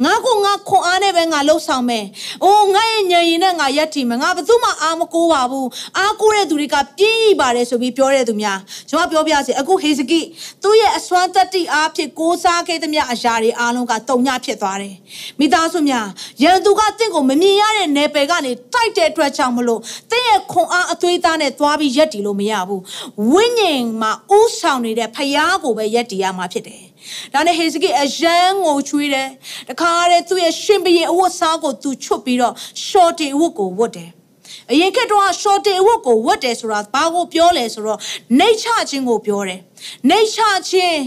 [0.04, 2.04] ငါကငါခွန်အားနဲ့ပဲငါလှုပ်ဆောင်မယ်
[2.44, 8.58] အိုးငါရဲ့ညံရင်နဲ့ငါရက်တီမယ်ငါဘယ်သူမှအားမကိုးပါဘူးအားကိုးတဲ့သူတွေကပြင်းရပါတယ်ဆိုပြီးပြောတဲ့သူများ
[8.90, 10.20] ကျွန်မပြောပြစီအခုဟေဇကိ
[10.62, 14.94] သူ့ရဲ့အစွမ်းတတ္တိအားဖြင့်ကိုးစားခဲ့သမျှအရာတွေအားလုံးကတုံညဖြစ်သွားတယ်
[15.40, 16.06] မိသားစုများ
[16.42, 22.82] ရန်သူကတင့်ကိုမမြင်ရတဲ့နယ်ပယ်ကနေတိုက်တဲ့အတွက်ကြောင့်မလို့တင့်ရဲ့ခွန်အားအသွေးသားနဲ့သွားပြီးရက်တီလို့မရဘူး
[23.32, 26.84] ဝိညာဉ်မှာဥဆောင်နေတဲ့ဖျားကိုပဲရက်တီရမှာဖြစ်တယ်
[27.32, 29.28] ဒါနဲ့ဟေဇကိအယံငိုချွေးတယ်
[29.68, 32.54] တခါတည်းသူ့ရဲ့ရှင်ဘရင်အဝတ်စားကိုသူချွတ်ပြီးတော့
[32.86, 34.10] ရှော့တီအဝတ်ကိုဝတ်တယ်
[34.70, 37.98] အရင်ကတည်းကရှော့တေဝတ်ကိုဝတ်တယ်ဆိုတာဘာကိုပြောလဲဆိုတော့
[38.38, 39.60] နှိတ်ချခြင်းကိုပြောတယ်
[40.08, 40.40] နှိတ်ချ
[40.70, 41.00] ခြင်း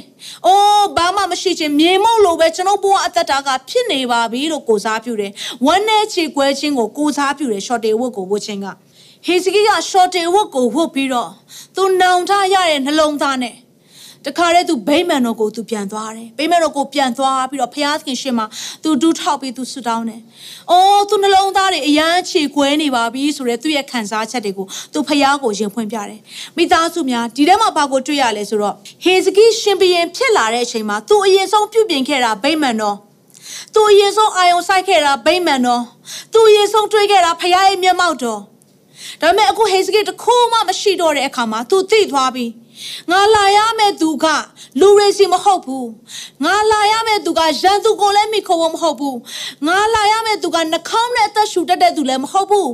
[0.46, 5.32] အိုးဘာမှမရှိခြင်းမြေမုတ်လိုပဲကျွန်တော်ဘဝအသက်တာကဖြစ်နေပါပြီလို့ကိုစားပြုတယ်
[5.66, 8.68] ဝမ်းနဲ့ချေကွဲခြင်းကိုကိုစားပြုတယ်ရှော့တေဝတ်ကိုဝတ်ခြင်းက
[9.26, 11.30] ဟေဇကိကရှော့တေဝတ်ကိုဝတ်ပြီးတော့
[11.76, 13.56] သူနောင်တရတဲ့နှလုံးသားနဲ့
[14.28, 18.46] တခါတည်းသူဗိမာန်တော်ကိုသူပြန်သွားတယ်ဗိမာန်တော်ကိုပြန်သွားပြီးတော့ဘုရားသခင်ရှေ့မှာ
[18.84, 20.22] သူဒူးထောက်ပြီးသူဆုတောင်းတယ်။
[20.72, 26.20] အော်သူနှလုံးသားတွေအယမ်းခြေကွဲနေပါပြီဆိုတဲ့သူ့ရဲ့ခံစားချက်တွေကိုသူဘုရားကိုရင်ဖွင့်ပြတယ်။
[26.58, 32.98] မိသားစုများဒီထဲမှာဘာကိုတွေ့ရလဲဆိုတော့ဟေဇကိရှင်ဘုရင်ဖြစ်လာတဲ့အချိန်မှာသူအရင်ဆုံးပြုပြင်ခဲ့တာဗိမာန်တော်
[33.74, 35.84] သူအရင်ဆုံးအာယုံဆိုင်ခဲ့တာဗိမာန်တော်
[36.34, 38.42] သူအရင်ဆုံးတွေးခဲ့တာဖခင်ရဲ့မျက်မှောက်တော်
[39.22, 42.46] ဒါပေမဲ့အခုဟေဇကိတခုမှမရှိတော့တဲ့အခါမှာသူသိသွားပြီ။
[43.12, 44.26] ငါလာရမယ့်သူက
[44.80, 45.90] လူရိစီမဟုတ်ဘူး
[46.46, 49.18] ငါလာရမယ့်သူကရန်သူကိုလည်းမိခိုးဖို့မဟုတ်ဘူး
[49.68, 52.72] ငါလာရမယ့်သူကနှာခေါင်းနဲ့အသက်ရှူတတ်တဲ့သူလည်းမဟုတ်ဘူး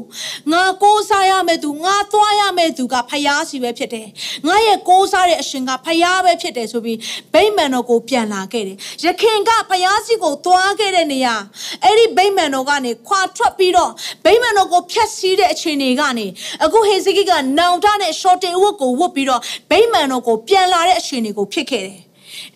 [0.52, 4.08] ငါကိုးစားရမယ့်သူငါသွားရမယ့်သူကဖယားစီပဲဖြစ်တယ်
[4.48, 6.98] ငါရဲ့ကိုးစားတဲ့အရှင်ကဖယားပဲဖြစ်တယ်ဆိုပြီး
[7.34, 11.36] ဗိမာန်တော်ကိုပြန်လာခဲ့တယ်ရခင်ကဖယားစီကိုသွားခဲ့တဲ့နေရာ
[11.84, 13.92] အဲ့ဒီဗိမာန်တော်ကနေခွာထွက်ပြီးတော့
[14.26, 16.28] ဗိမာန်တော်ကိုဖျက်ဆီးတဲ့အခြေအနေကနေ
[16.64, 19.42] အခုဟေဇကိကနောင်တနဲ့ရှော့တေဝတ်ကိုဝတ်ပြီးတော့
[19.72, 22.02] ဗိမာန်တော်ကိုပြန်လာတဲ့အခြေအနေကိုဖြစ်ခဲ့တယ်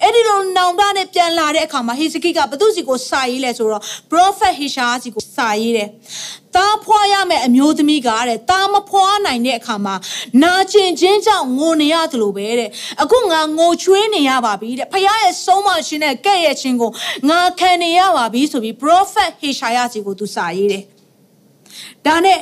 [0.02, 5.90] အဲ့ဒီလိုနောင်တနဲ့ပြန်လာတဲ့အခါမှာဟေဇကိကဘသူစီကိုစာရေးလဲဆိုတော့ prophet ဟေရှာစီကိုစာရေးတယ်။
[6.56, 9.96] တားဖွာရမယ့်အမျိုးသမီးကတဲ့တားမဖွာနိုင်တဲ့အခါမှာ
[10.44, 12.70] နာကျင်ခြင်းကြောင့်ငိုနေရတယ်လို့ပဲတဲ့။
[13.02, 16.92] အခုငါငိုချွေးနေရပါပြီတဲ့။ဖခင်ရဲ့ဆုံးမခြင်းနဲ့ကဲ့ရဲ့ခြင်းကို
[17.30, 20.84] ငါခံနေရပါပြီဆိုပြီး prophet ဟေရှာယစီကိုသူစာရေးတယ်။
[22.06, 22.40] ဒါနဲ့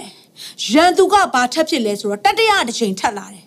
[0.71, 3.44] ရန်သူကဘာထက်ဖြစ်လဲဆိုတော့တတရတစ်ချိန်ထက်လာတယ်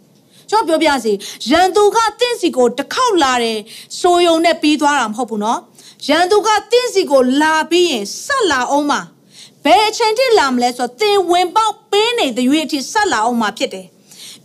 [0.51, 1.13] ကျွန်တော်ပြောပြစီ
[1.51, 3.59] ရန်သူကတင့်စီကိုတစ်ခေါက်လာတယ်
[4.01, 5.61] ဆိုယုံနဲ့ပြီးသွားတာမဟုတ်ဘူးနော်
[6.09, 9.01] ရန်သူကတင့်စီကိုလာပြီးရင်ဆက်လာအောင်မှာ
[9.65, 13.87] ဘယ်အချိန်ထိလာမလဲဆိုတော့တင်ဝင်ပေါက်ပေးနေတဲ့ရွေးအထိဆက်လာအောင်မှာဖြစ်တယ်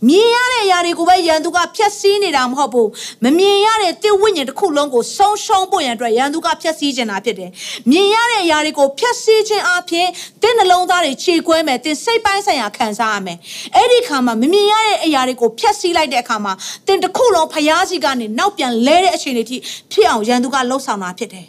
[0.08, 2.88] မြင်ရတဲ့အရာတွေကိုပဲရန်သူကဖျက်ဆီးနေတာမဟုတ်ဘူး
[3.24, 7.50] မမြင်ရတဲ့တိဝိညာဉ်တစ်ခုလုံးကိုဆုံးရှုံးဖို့ရန်အတွက်ရန်သူကဖျက်ဆီးခြင်းတာဖြစ်တယ်
[7.90, 10.08] မြင်ရတဲ့အရာတွေကိုဖျက်ဆီးခြင်းအပြင်
[10.42, 13.38] တင်းနှလုံးသားတွေခြေခွဲမယ်တင်းစိတ်ပိုင်းဆိုင်ရာခံစားရမယ်
[13.74, 16.52] အဲ့ဒီခါမှာမမြင်ရတဲ့အရာတွေကိုဖျက်ဆီးလိုက်တဲ့အခါမှာ
[16.86, 19.56] တင်းတစ်ခုလုံးဖျားစီကနေနောက်ပြန်လဲတဲ့အခြေအနေထိ
[19.92, 21.46] ဖြစ်အောင်ရန်သူကလှုပ်ဆောင်တာဖြစ်တယ်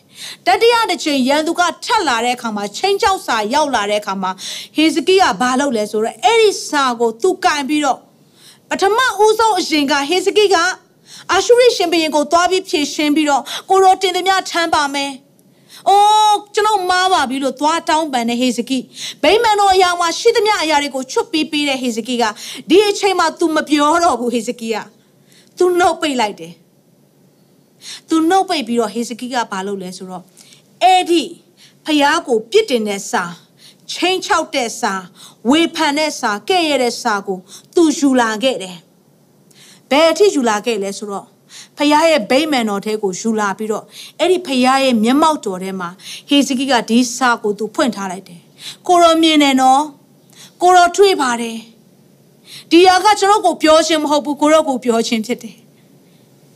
[0.47, 4.31] တတိယတစ်ချိန်ရန်သူကထက်လာတဲ့အခါမှာချင်းချောက်စာရောက်လာတဲ့အခါမှာ
[4.75, 8.04] ဟေဇကိကဘာလုပ်လဲဆိုတော့အဲ့ဒီစာကိုသူကင်ပြီးတော့ပ
[8.80, 10.56] ထမဦးဆုံးအရင်ကဟေဇကိက
[11.32, 15.12] အာရှုရိရှင်ဘုရင်ကိုသွားပြီးဖြည့်ရှင်းပြီးတော့ကိုရောတင်သည်များထမ်းပါမယ်။
[15.88, 18.78] အိုးကျွန်တော်မားပါပြီလို့သွားတောင်းပန်တဲ့ဟေဇကိ
[19.22, 22.24] ဗိမာန်တော်အရာမှာရှိသမျှအရာတွေကိုချွတ်ပြီးပေးတဲ့ဟေဇကိက
[22.70, 24.76] ဒီအချိန်မှာ तू မပြောတော့ဘူးဟေဇကိက
[25.58, 26.52] तू နှုတ်ပိတ်လိုက်တယ်။
[28.08, 30.22] तू နှုတ်ပိတ်ပြီးတော့ဟေဇကိကဘာလုပ်လဲဆိုတော့
[30.82, 31.22] အဲ့ဒီ
[31.86, 33.24] ဖျားကိုပြစ်တင်တဲ့စာ
[33.91, 34.93] ချင်းချောက်တဲ့စာ
[35.49, 37.39] ဝေဖန်တဲ့စာကဲ့ရဲ့တဲ့စာကို
[37.75, 38.77] သူယူလာခဲ့တယ်
[39.89, 41.27] ဘယ်အထိယူလာခဲ့လဲဆိုတော့
[41.77, 43.85] ဖခင်ရဲ့ဗိမာန်တော်ထဲကိုယူလာပြီးတော့
[44.19, 45.89] အဲ့ဒီဖခင်ရဲ့မျက်မှောက်တော်ထဲမှာ
[46.29, 48.41] ဟေဇကိကဒီစာကိုသူဖွင့်ထားလိုက်တယ်
[48.87, 49.81] ကိုရောမြင်တယ်နော်
[50.61, 51.57] ကိုရောတွေ့ပါတယ်
[52.71, 55.55] ဒီဟာကကျွန်တော်ကိုပြောခြင်းမဟုတ်ဘူးကိုရောကိုပြောခြင်းဖြစ်တယ်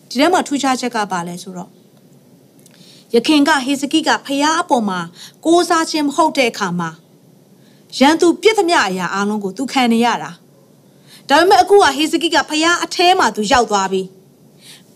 [0.09, 1.69] ဒီထဲမှာထူးခြားချက်ကပါလဲဆိုတော့
[3.15, 4.99] ယခင်ကဟေဇကိကဖခင်အပေါ်မှာ
[5.45, 6.89] ကိုးစားခြင်းမဟုတ်တဲ့အခါမှာ
[7.97, 10.31] ရန်သူပြစ်သမျှအရာအားလုံးကိုသူခံနေရတာ
[11.29, 14.01] ဒါပေမဲ့အခုကဟေဇကိကဖျားအထဲမှာသူရောက်သွားပြီ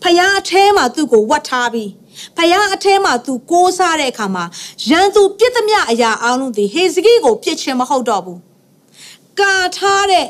[0.04, 1.86] ဖျားအထဲမှာသူ့ကိုဝတ်ထားပြီ
[2.38, 4.46] ဖျားအထဲမှာသူကိုးစားတဲ့အခါမှာ
[4.89, 8.39] ရန်သူပြစ်သမျှအရာအားလုံးဒီဟေဇကိကိုပြစ်ခြင်းမဟုတ်တော့ဘူး
[9.39, 10.28] ကာထားတဲ့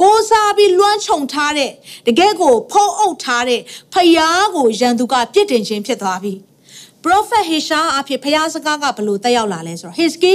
[0.00, 1.70] ကိုးစားပြီးလွှမ်းခြုံထားတဲ့
[2.06, 3.60] တကယ်ကိုဖုံးအုပ်ထားတဲ့
[3.94, 6.32] ဖျားကိုရန်သူကပြစ်တင်ခြင်းဖြစ်သွားပြီ
[7.04, 10.34] prophet ဟေရှာအဖြစ်ဖျားစကားကဘလို့တက်ရောက်လာလဲဆိုတော့ Hezki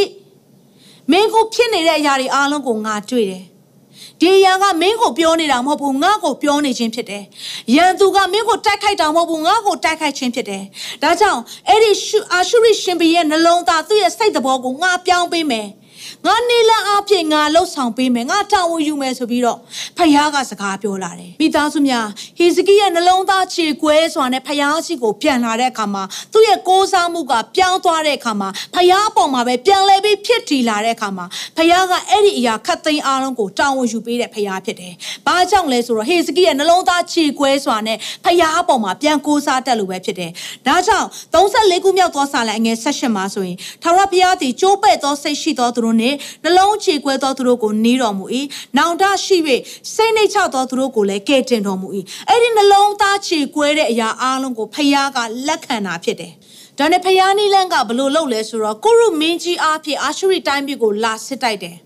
[1.11, 3.43] မင်းကိုဖြစ်နေတဲ့အရာတွေအားလုံးကိုငါတွေ့တယ်
[4.21, 7.23] ဒီအရာကမင်းကိုပြောနေတာမဟုတ်ဘူးငါ့ကိုပြောနေခြင်းဖြစ်တယ်။
[7.75, 10.63] ရန်သူကမင်းကိုတိုက်ခိုက်တာမဟုတ်ဘူးငါ့ကိုတိုက်ခိုက်ခြင်းဖြစ်တယ်။
[11.03, 11.91] ဒါကြောင့်အဲ့ဒီ
[12.33, 15.67] အာရှုရိရှင်ဘီရဲ့နှလုံးသားသူ့ရဲ့စိတ်သဘောကိုငါပြောင်းပေးမယ်။
[16.27, 19.57] ငါနေလန်းအဖြစ်ငါလှုပ်ဆောင်ပေးမယ်ငါတာဝန်ယူမယ်ဆိုပြီးတော့
[19.97, 22.05] ဖခင်ကစကားပြောလာတယ်မိသားစုများ
[22.37, 26.03] ဟေဇကိရဲ့နှလုံးသားခြေကွဲစွာနဲ့ဖခင်ရှိကိုပြန်လာတဲ့အခါမှာ
[26.33, 31.25] သူ့ရဲ့ကိုးစားမှုကပြောင်းသွားတဲ့အခါမှာဖခင်အပေါ်မှာပဲပြန်လဲပြီးဖြစ်တည်လာတဲ့အခါမှာ
[31.57, 34.93] ဖခင်ကအဲ့ဒီအရာခတ်သိမ်းအားလုံးကိုတာဝန်ယူပေးတဲ့ဖခင်ဖြစ်တယ်
[35.25, 40.31] ဘာကြောင့်လဲဆိုတော့ဟေဇကိရဲ့နှလုံးသားခြေကွဲစွာနဲ့ဖခင်အပေါ်မှာပြန်ကိုးစားတတ်လို့ပဲဖြစ်တယ်
[40.67, 46.08] ဒါကြောင့်34ခုမြောက်သောစာလံအငယ်16မှာဆိုရင်ထာဝရဘုရားသည်ကြိုးပဲ့သောစိတ်ရှိသောသူတို့နှင့်
[46.43, 48.25] နှလုံးချေကွဲသောသူတို့ကိုနီးတော်မူ၏
[48.77, 49.37] နောင်တရှိ၍
[49.93, 51.87] စိတ်နှိတ်ချသောသူတို့ကိုလည်းကဲ့တင်တော်မူ၏
[52.29, 56.33] အဲ့ဒီနှလုံးသားချေကွဲတဲ့အရာအလုံးကိုဖခင်ကလက်ခံတာဖြစ်တယ်
[56.77, 61.77] ဒါနဲ့ဖခင်နီလန်းကဘလို့လုပ်လဲဆိုတော့ကိုရုမင်းကြီးအားဖြင့်အာရှုရိတိုင်းပြည်ကိုလာစစ်တိုက်တယ်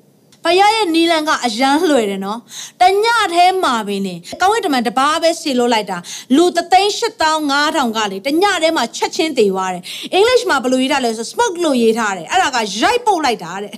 [0.46, 2.40] ဖယားရဲ့နီလန်ကအရန်လွယ်တယ်နော်
[2.82, 5.98] တညထဲမှာပင်နေကောင်းဝိတမန်တပားပဲစီလို့လိုက်တာ
[6.36, 13.74] လူ38500ကလေတညထဲမှာချက်ချင်းသေးသွားတယ်အင်္ဂလိပ်မှာဘယ်လိုရေးထားလဲဆို smoke လို့ရေးထားတယ်အဲ့ဒါကရိုက်ပုတ်လိုက်တာတဲ့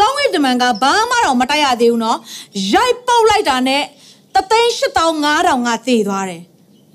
[0.00, 2.18] ကောင်းကင်တမန်ကဘာမှတော့မတိုက်ရသေးဘူးနော်
[2.72, 3.82] ရိုက်ပုတ်လိုက်တာနဲ့
[4.34, 6.42] တသိန်း8500ကသေသွားတယ်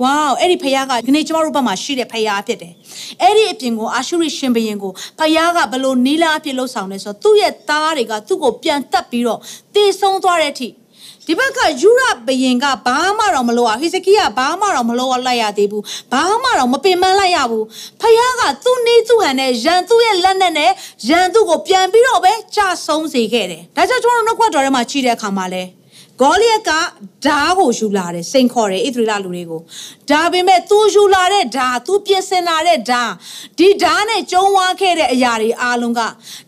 [0.04, 2.74] ဝေါအဲ့ဒီဖယားကဒီနေ့ကျမတို့ဘက်မှာရှိတဲ့ဖယားဖြစ်တယ်။
[3.22, 9.40] အဲ့ဒီအပြင်ကိုအာရှုရိရှင်ဘရင်ကိုဖယားကဘလို့နီလာအဖြစ်လှုပ်ဆောင်လဲဆိုတော့သူ့ရဲ့သားတွေကသူ့ကိုပြန်တက်ပြီးတော့
[9.76, 10.68] တေဆုံးသွားတဲ့အထိ
[11.28, 17.66] ဒီဘက်ကယူရဘယင်ကဘာမှတော့မလုပ်ရဟိစကိကဘာမှတော့မလုပ်လိုက်ရသေးဘူးဘာမှတော့မပင်ပန်းလိုက်ရဘူး
[18.02, 20.72] ဖခင်ကသူ့နေသူ့ဟန်နဲ့ရန်သူ့ရဲ့လက်နဲ့နဲ့
[21.10, 25.64] ရန်သူ့ကိုပြန်ပြီးတော့ပဲကြဆုံးစေခဲ့တယ်ဒါကြောင့်ကျွန်တော်တို့နှုတ်ခွက်တော်ထဲမှာကြည့်တဲ့အခါမှာလဲ
[26.20, 26.72] ဂေါလိယက်က
[27.26, 29.62] ဓားကိုယူလာတယ်စိန်ခေါ်တယ်ဣသရေလလူတွေကို
[30.10, 33.12] ဒါပေမဲ့သူယူလာတဲ့ဓားသူပြင်ဆင်လာတဲ့ဓား
[33.58, 36.02] ဒီဓားနဲ့ကျုံးဝါခဲ့တဲ့အရာတွေအားလုံးက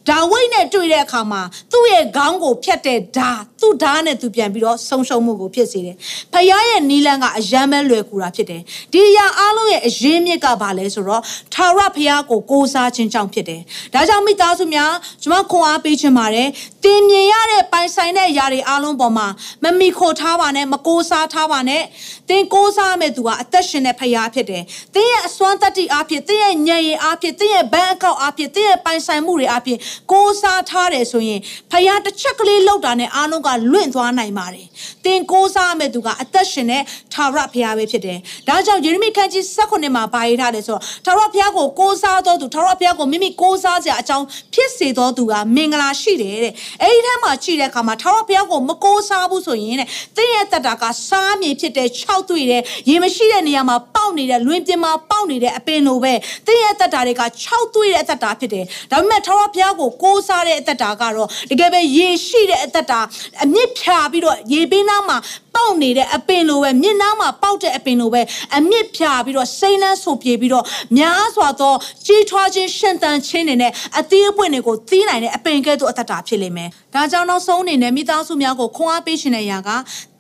[0.09, 5.95] ဒါဝိတ်နဲ့တွေ့တဲ့အခါမှာသူ့ရဲ့ခေါင်းကိုဖျက်တဲ့ဓားသူ့ဓားနဲ့သူပြန်ပြီးတော့ဆုံးရှုံးမှုကိုဖြစ်စေတယ်
[6.33, 8.61] ဖယားရဲ့နီလန်ကအယမ်းပဲလွယ်ကူတာဖြစ်တယ်
[8.93, 11.21] ဒီအရာအားလုံးရဲ့အရင်းမြစ်ကဘာလဲဆိုတော့
[11.53, 13.61] ထာဝရဖယားကိုကိုးစားခြင်းကြောင့်ဖြစ်တယ်
[13.93, 14.91] ဒါကြောင့်မိသားစုများ
[15.23, 16.47] ကျွန်မခွန်အားပေးခြင်းပါတယ်
[16.83, 19.27] တင်မြင်ရတဲ့ပိုင်ဆိုင်တဲ့အရာတွေအားလုံးပေါ်မှာ
[19.63, 21.83] မမီခိုထားပါနဲ့မကိုးစားထားပါနဲ့
[22.29, 24.63] သင်ကိုးစားမဲ့သူကအသက်ရှင်တဲ့ဖရားဖြစ်တယ်
[24.95, 29.79] သင်ရဲ့အစွမ်းတတ္တိအားဖြင့်သင်ရဲ့ဉာဏ်ရည်အားဖြင့်သင်ရဲ့ဘဏ်အကောင့်အားဖြင့်သင်ရဲ့ပိုင်ဆိုင်မှုတွေအားဖြင့်
[30.11, 31.39] ကိုးစားထားတယ်ဆိုရင်
[31.71, 34.67] ဖရားတစ်ချက်ကလေးလောက်တာနဲ့အားလုံးကလွင့်သွားနိုင်ပါတယ်
[35.05, 36.83] သင်ကိုးစားမဲ့သူကအသက်ရှင်တဲ့
[37.13, 46.53] ထာဝရဖရားပဲဖြစ်တယ်ဒါကြောင့်ယေရမိခန်းကြီး16မှာပါရေးထားတယ်ဆိုတော့ထာဝရဖရားကိုကိုးစားတော်သူထာဝရဘုရားကိုမိမိကိုးစားစရာအကြောင်းဖြစ်စေတော်သူကမင်္ဂလာရှိတယ်တဲ့
[46.83, 49.87] အဲဒီထဲမှာရှိတဲ့အခါမှာထာဝရဘုရားကိုမကိုးစားဘူးဆိုရင်တဲ့
[50.17, 56.13] သင်ရဲ့တက်တာကစားမြေဖြစ်တဲ့၆တွေ့တဲ့ရေမရှိတဲ့နေရာမှာပေါက်နေတဲ့လွင်ပြင်မှာပေါက်နေတဲ့အပင်လိုပဲ
[56.47, 62.99] သင်ရဲ့တက်တာတွေက၆တွေ့တဲ့အသက်တာဖြစ်တယ်ဒါပေမဲ့ထာဝရဘုရားကိုကိုးစားတဲ့အသက်တာကတော့တကယ်ပဲရေရှိတဲ့အသက်တာ
[63.43, 65.17] အမြင့်ဖြာပြီးတော့ရေပင်းနားမှာ
[65.55, 68.21] ပေါက်နေတဲ့အပင်လိုပဲမြင့်နားမှာပေါက်တဲ့အပင်လိုပဲ
[68.57, 70.65] အမြင့်ဖြာပြီးတော့စိမ့်နှန်းဆူပြေပြီးတော့
[70.97, 71.73] များစွာသော
[72.05, 79.69] ကြီးထွားခြင်းရှင်သန်ခြင်းတွေနဲ့အသီးအပွင့်တွေကိုသီးနိုင်တဲ့အပင်ကဲ့သို့အသက်တာဖြစ်လိမ့်မယ်။ဒါကြောင့်နောက်ဆုံးအနေနဲ့မိသားစုများကိုခွန်အားပေးရှင်တဲ့အရာက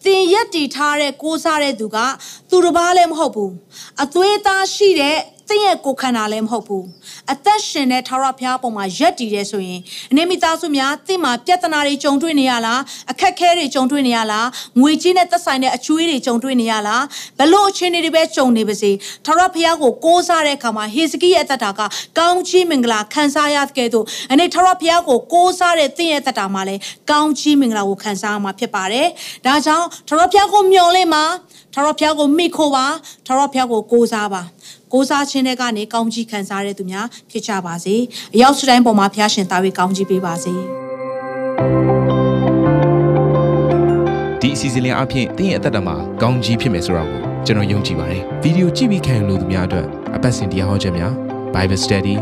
[0.05, 1.97] သင်ရက်တည်ထားတဲ့ကိုးစားတဲ့သူက
[2.49, 3.51] သူတစ်ပါးလည်းမဟုတ်ဘူး။
[4.03, 6.85] အသွေးသားရှိတဲ့သ င်ရဲ့ကိုယ်ခန္ဓာလည်းမဟုတ်ဘူး
[7.31, 9.81] အသက်ရှင်တဲ့ထာဝရဘုရားပုံမှာရက်တည်တယ်ဆိုရင်
[10.11, 12.81] အနေမိသားစုများသင်မှာပြဿနာတွေကြုံတွေ့နေရလား
[13.11, 14.47] အခက်ခဲတွေကြုံတွေ့နေရလား
[14.79, 17.03] ငွေကြီးနဲ့သက်ဆိုင်တဲ့အချွေးတွေကြုံတွေ့နေရလား
[17.39, 18.91] ဘလို့အခြေအနေတွေပဲကြုံနေပါစေ
[19.25, 21.81] ထာဝရဘုရားကိုကိုးစားတဲ့အခါမှာဟေဇကိရဲ့အသက်တာက
[22.19, 26.81] ကောင်းချီးမင်္ဂလာခံစားရတဲ့ကဲ့သို့အနေထာဝရဘုရားကိုကိုးစားတဲ့သင်ရဲ့အသက်တာမှာလည်း
[27.11, 29.07] ကောင်းချီးမင်္ဂလာကိုခံစားရမှာဖြစ်ပါတယ်
[29.45, 31.23] ဒါကြောင့်ထာဝရဘုရားကိုမျှော်လင့်ပါ
[31.73, 32.85] ထာဝရဘုရားကိုမိခိုပါ
[33.27, 34.41] ထာဝရဘုရားကိုကိုးစားပါ
[34.95, 37.95] ကိုးစားခြင်းတွေကနေကောင်းကြီးခံစားရတဲ့သူများဖြစ်ကြပါစေ
[38.35, 40.53] အရောက်စတိုင်းပေါ်မှာဖျားရှင်သားဝေကောင်းကြီးပေးပါစေ
[44.41, 51.13] ဒီအစီအစဉ်လေးအပြင်တင်းရဲ့အသက်တာမှာကောင်းကြီးဖြစ်မယ်ဆိုတာကိုကျွန်တော်ယုံကြည်ပါတယ်ဗီဒီယိုကြည့်ပြီးခံယူလို့သူများအတွက်အပတ်စဉ်တရားဟောခြင်းများ
[51.53, 52.15] Bible Study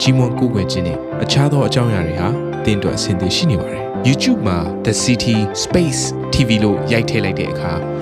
[0.00, 2.28] ကြီးမွန်ကိုယ်ွယ်ခြင်းနဲ့အခြားသောအကြောင်းအရာတွေဟာ
[2.64, 6.02] တင်းအတွက်အဆင်သင့်ရှိနေပါတယ် YouTube မှာ The City Space
[6.34, 7.72] TV လို့ရိုက်ထည့်လိုက်တဲ့အခါ